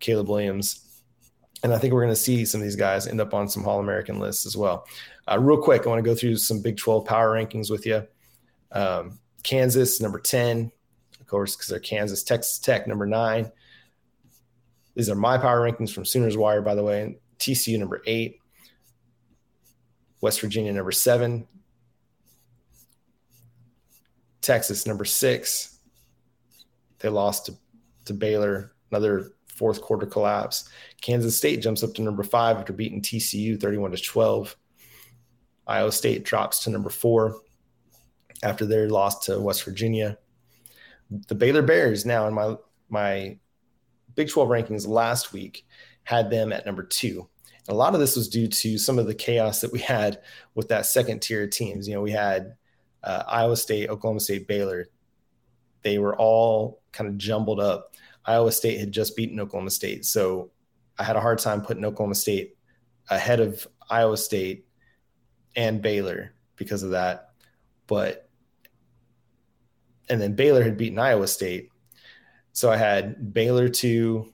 Caleb 0.00 0.28
Williams. 0.28 1.02
And 1.62 1.72
I 1.72 1.78
think 1.78 1.94
we're 1.94 2.02
going 2.02 2.12
to 2.12 2.16
see 2.16 2.44
some 2.44 2.60
of 2.60 2.64
these 2.64 2.76
guys 2.76 3.06
end 3.06 3.20
up 3.20 3.32
on 3.32 3.48
some 3.48 3.66
All 3.66 3.80
American 3.80 4.18
lists 4.18 4.44
as 4.44 4.56
well. 4.56 4.86
Uh, 5.30 5.38
real 5.38 5.60
quick, 5.60 5.86
I 5.86 5.88
want 5.88 5.98
to 5.98 6.08
go 6.08 6.14
through 6.14 6.36
some 6.36 6.60
Big 6.60 6.76
12 6.76 7.06
power 7.06 7.34
rankings 7.34 7.70
with 7.70 7.86
you. 7.86 8.06
Um, 8.70 9.18
Kansas, 9.42 10.00
number 10.00 10.18
10, 10.18 10.66
of 10.66 10.70
course, 11.34 11.56
because 11.56 11.68
they're 11.68 11.80
Kansas. 11.80 12.22
Texas 12.22 12.60
Tech, 12.60 12.86
number 12.86 13.06
nine. 13.06 13.50
These 14.94 15.10
are 15.10 15.16
my 15.16 15.36
power 15.36 15.68
rankings 15.68 15.92
from 15.92 16.04
Sooners 16.04 16.36
Wire, 16.36 16.62
by 16.62 16.76
the 16.76 16.84
way. 16.84 17.16
TCU, 17.40 17.76
number 17.76 18.02
eight. 18.06 18.38
West 20.20 20.40
Virginia, 20.40 20.72
number 20.72 20.92
seven. 20.92 21.48
Texas, 24.42 24.86
number 24.86 25.04
six. 25.04 25.80
They 27.00 27.08
lost 27.08 27.46
to, 27.46 27.54
to 28.04 28.14
Baylor, 28.14 28.72
another 28.92 29.32
fourth 29.48 29.82
quarter 29.82 30.06
collapse. 30.06 30.68
Kansas 31.00 31.36
State 31.36 31.62
jumps 31.62 31.82
up 31.82 31.94
to 31.94 32.02
number 32.02 32.22
five 32.22 32.58
after 32.58 32.72
beating 32.72 33.02
TCU 33.02 33.60
31 33.60 33.90
to 33.90 33.96
12. 33.96 34.56
Iowa 35.66 35.90
State 35.90 36.24
drops 36.24 36.62
to 36.62 36.70
number 36.70 36.90
four 36.90 37.40
after 38.44 38.64
their 38.64 38.88
loss 38.88 39.26
to 39.26 39.40
West 39.40 39.64
Virginia. 39.64 40.16
The 41.10 41.34
Baylor 41.34 41.62
Bears 41.62 42.04
now 42.04 42.26
in 42.26 42.34
my 42.34 42.56
my 42.88 43.38
Big 44.14 44.28
12 44.28 44.48
rankings 44.48 44.86
last 44.86 45.32
week 45.32 45.66
had 46.04 46.30
them 46.30 46.52
at 46.52 46.66
number 46.66 46.82
two. 46.82 47.28
And 47.66 47.74
a 47.74 47.78
lot 47.78 47.94
of 47.94 48.00
this 48.00 48.16
was 48.16 48.28
due 48.28 48.46
to 48.46 48.78
some 48.78 48.98
of 48.98 49.06
the 49.06 49.14
chaos 49.14 49.60
that 49.60 49.72
we 49.72 49.80
had 49.80 50.20
with 50.54 50.68
that 50.68 50.86
second 50.86 51.20
tier 51.20 51.46
teams. 51.46 51.88
You 51.88 51.94
know, 51.94 52.02
we 52.02 52.12
had 52.12 52.54
uh, 53.02 53.24
Iowa 53.26 53.56
State, 53.56 53.88
Oklahoma 53.88 54.20
State, 54.20 54.46
Baylor. 54.46 54.86
They 55.82 55.98
were 55.98 56.16
all 56.16 56.82
kind 56.92 57.08
of 57.08 57.18
jumbled 57.18 57.60
up. 57.60 57.94
Iowa 58.24 58.52
State 58.52 58.78
had 58.78 58.92
just 58.92 59.16
beaten 59.16 59.40
Oklahoma 59.40 59.70
State. 59.70 60.04
So 60.04 60.50
I 60.98 61.04
had 61.04 61.16
a 61.16 61.20
hard 61.20 61.38
time 61.38 61.62
putting 61.62 61.84
Oklahoma 61.84 62.14
State 62.14 62.56
ahead 63.10 63.40
of 63.40 63.66
Iowa 63.90 64.16
State 64.16 64.66
and 65.56 65.82
Baylor 65.82 66.34
because 66.56 66.82
of 66.82 66.90
that. 66.90 67.30
But 67.86 68.23
and 70.08 70.20
then 70.20 70.34
Baylor 70.34 70.62
had 70.62 70.76
beaten 70.76 70.98
Iowa 70.98 71.26
State. 71.26 71.70
So 72.52 72.70
I 72.70 72.76
had 72.76 73.32
Baylor 73.32 73.68
two, 73.68 74.32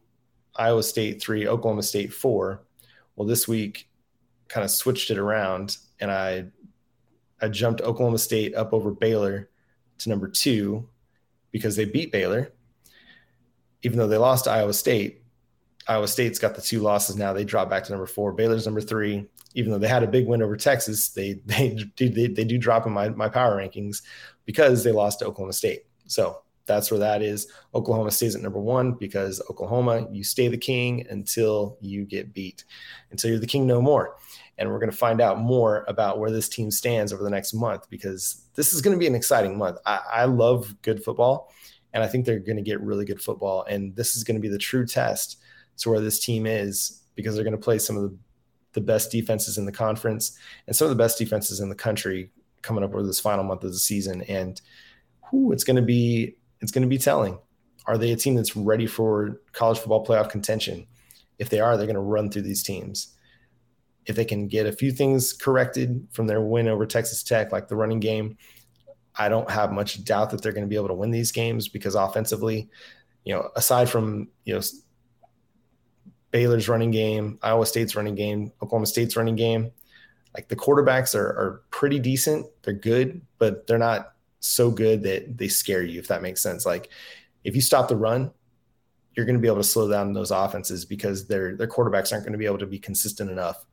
Iowa 0.55 0.83
State 0.83 1.23
three, 1.23 1.47
Oklahoma 1.49 1.83
State 1.83 2.13
four. 2.13 2.63
Well, 3.17 3.27
this 3.27 3.47
week 3.49 3.89
kind 4.49 4.65
of 4.65 4.71
switched 4.71 5.11
it 5.11 5.19
around 5.19 5.77
and 6.01 6.11
I 6.11 6.47
I 7.41 7.49
jumped 7.49 7.81
Oklahoma 7.81 8.19
State 8.19 8.55
up 8.55 8.73
over 8.73 8.91
Baylor 8.91 9.49
to 9.99 10.09
number 10.09 10.29
two 10.29 10.89
because 11.53 11.77
they 11.77 11.85
beat 11.85 12.13
Baylor. 12.13 12.53
Even 13.83 13.99
though 13.99 14.09
they 14.09 14.19
lost 14.19 14.45
to 14.45 14.51
Iowa 14.51 14.75
State, 14.75 15.23
Iowa 15.89 16.07
State's 16.07 16.39
got 16.39 16.55
the 16.55 16.61
two 16.61 16.81
losses 16.81 17.17
now. 17.17 17.33
They 17.33 17.45
drop 17.45 17.71
back 17.71 17.85
to 17.85 17.93
number 17.93 18.07
four. 18.07 18.33
Baylor's 18.33 18.67
number 18.67 18.83
three. 18.83 19.27
Even 19.55 19.73
though 19.73 19.79
they 19.79 19.89
had 19.89 20.03
a 20.03 20.09
big 20.09 20.27
win 20.27 20.43
over 20.43 20.57
Texas, 20.57 21.11
they 21.11 21.33
they 21.47 21.77
do 21.97 22.09
they, 22.09 22.29
they 22.29 22.45
do 22.45 22.59
drop 22.59 22.87
in 22.87 22.93
my 22.93 23.09
my 23.11 23.29
power 23.29 23.57
rankings 23.57 24.03
because 24.45 24.85
they 24.85 24.93
lost 24.93 25.21
to 25.21 25.27
Oklahoma 25.27 25.53
State. 25.53 25.85
So 26.07 26.43
that's 26.71 26.91
where 26.91 27.01
that 27.01 27.21
is. 27.21 27.49
Oklahoma 27.75 28.11
stays 28.13 28.37
at 28.37 28.43
number 28.43 28.61
one 28.61 28.93
because 28.93 29.43
Oklahoma, 29.51 30.07
you 30.13 30.23
stay 30.23 30.47
the 30.49 30.57
king 30.57 31.05
until 31.11 31.77
you 31.81 32.05
get 32.05 32.33
beat, 32.33 32.65
until 33.11 33.31
you're 33.31 33.41
the 33.41 33.47
king 33.47 33.67
no 33.67 33.83
more. 33.83 34.17
And 34.57 34.69
we're 34.69 34.79
going 34.79 34.91
to 34.91 34.97
find 34.97 35.21
out 35.21 35.39
more 35.39 35.85
about 35.89 36.19
where 36.19 36.31
this 36.31 36.49
team 36.49 36.71
stands 36.71 37.13
over 37.13 37.25
the 37.25 37.31
next 37.31 37.55
month 37.55 37.91
because 37.91 38.45
this 38.55 38.73
is 38.73 38.83
going 38.83 38.95
to 38.95 39.01
be 39.01 39.07
an 39.07 39.15
exciting 39.15 39.59
month. 39.59 39.79
I, 39.85 40.01
I 40.13 40.25
love 40.27 40.75
good 40.83 41.03
football, 41.03 41.53
and 41.93 42.05
I 42.05 42.07
think 42.07 42.25
they're 42.25 42.39
going 42.39 42.57
to 42.57 42.63
get 42.63 42.81
really 42.81 43.05
good 43.05 43.21
football. 43.21 43.65
And 43.65 43.97
this 43.97 44.15
is 44.15 44.23
going 44.23 44.37
to 44.37 44.41
be 44.41 44.49
the 44.49 44.59
true 44.59 44.87
test 44.87 45.39
to 45.79 45.91
where 45.91 46.01
this 46.01 46.25
team 46.25 46.47
is 46.47 47.03
because 47.17 47.35
they're 47.35 47.45
going 47.45 47.57
to 47.57 47.59
play 47.59 47.79
some 47.79 47.97
of 47.97 48.03
the, 48.03 48.17
the 48.73 48.81
best 48.81 49.11
defenses 49.11 49.59
in 49.59 49.65
the 49.65 49.73
conference 49.73 50.39
and 50.67 50.77
some 50.77 50.87
of 50.87 50.91
the 50.91 51.03
best 51.03 51.19
defenses 51.19 51.61
in 51.61 51.69
the 51.69 51.75
country 51.75 52.31
coming 52.63 52.85
up 52.85 52.91
over 52.91 53.03
this 53.03 53.21
final 53.21 53.45
month 53.45 53.65
of 53.65 53.73
the 53.73 53.79
season. 53.79 54.23
And 54.23 54.61
whew, 55.31 55.53
it's 55.53 55.65
going 55.65 55.77
to 55.77 55.83
be 55.83 56.37
it's 56.61 56.73
going 56.73 56.83
to 56.83 56.89
be 56.89 56.99
telling. 56.99 57.39
Are 57.87 57.97
they 57.97 58.13
a 58.13 58.17
team 58.17 58.35
that's 58.35 58.55
ready 58.55 58.87
for 58.87 59.41
college 59.53 59.79
football 59.79 60.05
playoff 60.05 60.31
contention? 60.31 60.87
If 61.39 61.49
they 61.49 61.61
are, 61.61 61.77
they're 61.77 61.87
going 61.87 61.95
to 61.95 62.01
run 62.01 62.31
through 62.31 62.43
these 62.43 62.63
teams. 62.63 63.17
If 64.07 64.17
they 64.17 64.25
can 64.25 64.47
get 64.47 64.67
a 64.67 64.73
few 64.73 64.93
things 64.93 65.33
corrected 65.33 66.07
from 66.11 66.27
their 66.27 66.43
win 66.43 66.69
over 66.69 66.85
Texas 66.87 67.23
Tech, 67.23 67.53
like 67.53 67.69
the 67.69 67.77
running 67.77 68.01
game, 68.01 68.37
I 69.17 69.29
don't 69.29 69.51
have 69.51 69.73
much 69.73 70.05
doubt 70.05 70.31
that 70.31 70.43
they're 70.43 70.53
going 70.53 70.65
to 70.65 70.69
be 70.69 70.77
able 70.77 70.89
to 70.89 70.95
win 70.95 71.11
these 71.11 71.33
games 71.33 71.69
because 71.69 71.95
offensively, 71.95 72.69
you 73.25 73.35
know, 73.35 73.49
aside 73.57 73.89
from 73.89 74.29
you 74.45 74.55
know 74.55 74.61
Baylor's 76.31 76.69
running 76.69 76.90
game, 76.90 77.38
Iowa 77.43 77.66
State's 77.66 77.97
running 77.97 78.14
game, 78.14 78.53
Oklahoma 78.62 78.87
State's 78.87 79.16
running 79.16 79.37
game. 79.37 79.73
Like 80.35 80.49
the 80.49 80.57
quarterbacks 80.57 81.14
are, 81.14 81.27
are 81.27 81.62
pretty 81.71 81.99
decent. 81.99 82.47
They're 82.62 82.75
good, 82.75 83.21
but 83.38 83.66
they're 83.66 83.79
not 83.79 84.12
so 84.38 84.71
good 84.71 85.03
that 85.03 85.37
they 85.37 85.49
scare 85.49 85.83
you, 85.83 85.99
if 85.99 86.09
that 86.09 86.23
makes 86.23 86.40
sense. 86.40 86.64
Like 86.64 86.90
if 87.43 87.55
you 87.55 87.61
stop 87.61 87.88
the 87.88 87.97
run, 87.97 88.31
you're 89.14 89.27
going 89.27 89.37
to 89.37 89.43
be 89.43 89.49
able 89.49 89.59
to 89.59 89.64
slow 89.64 89.90
down 89.90 90.12
those 90.12 90.31
offenses 90.31 90.85
because 90.85 91.27
their 91.27 91.57
their 91.57 91.66
quarterbacks 91.66 92.12
aren't 92.12 92.25
going 92.25 92.33
to 92.33 92.38
be 92.38 92.47
able 92.47 92.59
to 92.59 92.66
be 92.66 92.79
consistent 92.79 93.31
enough 93.31 93.66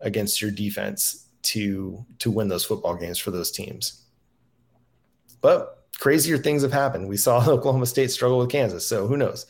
against 0.00 0.40
your 0.40 0.50
defense 0.50 1.28
to 1.42 2.04
to 2.20 2.30
win 2.30 2.48
those 2.48 2.64
football 2.64 2.94
games 2.94 3.18
for 3.18 3.30
those 3.30 3.50
teams. 3.50 4.04
But 5.40 5.83
crazier 5.98 6.38
things 6.38 6.62
have 6.62 6.72
happened. 6.72 7.08
We 7.08 7.16
saw 7.16 7.38
Oklahoma 7.48 7.86
State 7.86 8.10
struggle 8.10 8.38
with 8.38 8.50
Kansas, 8.50 8.86
so 8.86 9.06
who 9.06 9.16
knows? 9.16 9.46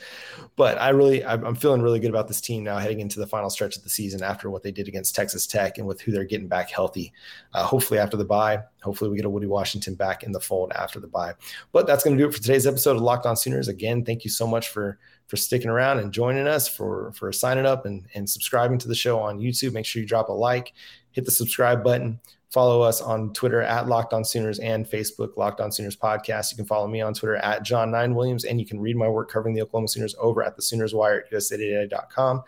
But 0.56 0.80
I 0.80 0.90
really, 0.90 1.24
I'm 1.24 1.56
feeling 1.56 1.82
really 1.82 1.98
good 1.98 2.10
about 2.10 2.28
this 2.28 2.40
team 2.40 2.62
now 2.62 2.78
heading 2.78 3.00
into 3.00 3.18
the 3.18 3.26
final 3.26 3.50
stretch 3.50 3.76
of 3.76 3.82
the 3.82 3.90
season 3.90 4.22
after 4.22 4.50
what 4.50 4.62
they 4.62 4.70
did 4.70 4.86
against 4.86 5.14
Texas 5.14 5.48
Tech 5.48 5.78
and 5.78 5.86
with 5.86 6.00
who 6.00 6.12
they're 6.12 6.24
getting 6.24 6.46
back 6.46 6.70
healthy. 6.70 7.12
Uh, 7.52 7.64
hopefully 7.64 7.98
after 7.98 8.16
the 8.16 8.24
bye, 8.24 8.60
hopefully 8.82 9.10
we 9.10 9.16
get 9.16 9.24
a 9.24 9.30
Woody 9.30 9.48
Washington 9.48 9.94
back 9.94 10.22
in 10.22 10.30
the 10.30 10.40
fold 10.40 10.72
after 10.72 11.00
the 11.00 11.08
bye. 11.08 11.32
But 11.72 11.88
that's 11.88 12.04
going 12.04 12.16
to 12.16 12.22
do 12.22 12.28
it 12.28 12.32
for 12.32 12.40
today's 12.40 12.68
episode 12.68 12.96
of 12.96 13.02
Locked 13.02 13.26
On 13.26 13.36
Sooners. 13.36 13.66
Again, 13.66 14.04
thank 14.04 14.22
you 14.24 14.30
so 14.30 14.46
much 14.46 14.68
for 14.68 14.98
for 15.26 15.36
sticking 15.36 15.70
around 15.70 15.98
and 15.98 16.12
joining 16.12 16.46
us, 16.46 16.68
for 16.68 17.12
for 17.12 17.32
signing 17.32 17.66
up 17.66 17.86
and 17.86 18.06
and 18.14 18.28
subscribing 18.28 18.78
to 18.78 18.88
the 18.88 18.94
show 18.94 19.18
on 19.18 19.40
YouTube. 19.40 19.72
Make 19.72 19.86
sure 19.86 20.02
you 20.02 20.06
drop 20.06 20.28
a 20.28 20.32
like, 20.32 20.72
hit 21.10 21.24
the 21.24 21.30
subscribe 21.30 21.82
button. 21.82 22.20
Follow 22.50 22.82
us 22.82 23.00
on 23.00 23.32
Twitter 23.32 23.62
at 23.62 23.88
Locked 23.88 24.12
On 24.12 24.24
Sooners 24.24 24.60
and 24.60 24.86
Facebook 24.86 25.36
Locked 25.36 25.60
On 25.60 25.72
Sooners 25.72 25.96
Podcast. 25.96 26.52
You 26.52 26.56
can 26.56 26.66
follow 26.66 26.86
me 26.86 27.00
on 27.00 27.14
Twitter 27.14 27.36
at 27.36 27.64
John 27.64 27.90
Nine 27.90 28.14
Williams, 28.14 28.44
and 28.44 28.60
you 28.60 28.66
can 28.66 28.78
read 28.78 28.96
my 28.96 29.08
work 29.08 29.30
covering 29.30 29.54
the 29.54 29.62
Oklahoma 29.62 29.88
Sooners 29.88 30.14
over 30.20 30.42
at 30.42 30.54
the 30.54 30.62
Sooners 30.62 30.94
Wire 30.94 31.24
at 31.24 31.32
usatoday.com. 31.32 32.42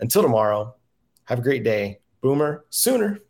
Until 0.00 0.22
tomorrow, 0.22 0.74
have 1.24 1.38
a 1.38 1.42
great 1.42 1.62
day. 1.62 2.00
Boomer 2.20 2.64
Sooner. 2.70 3.20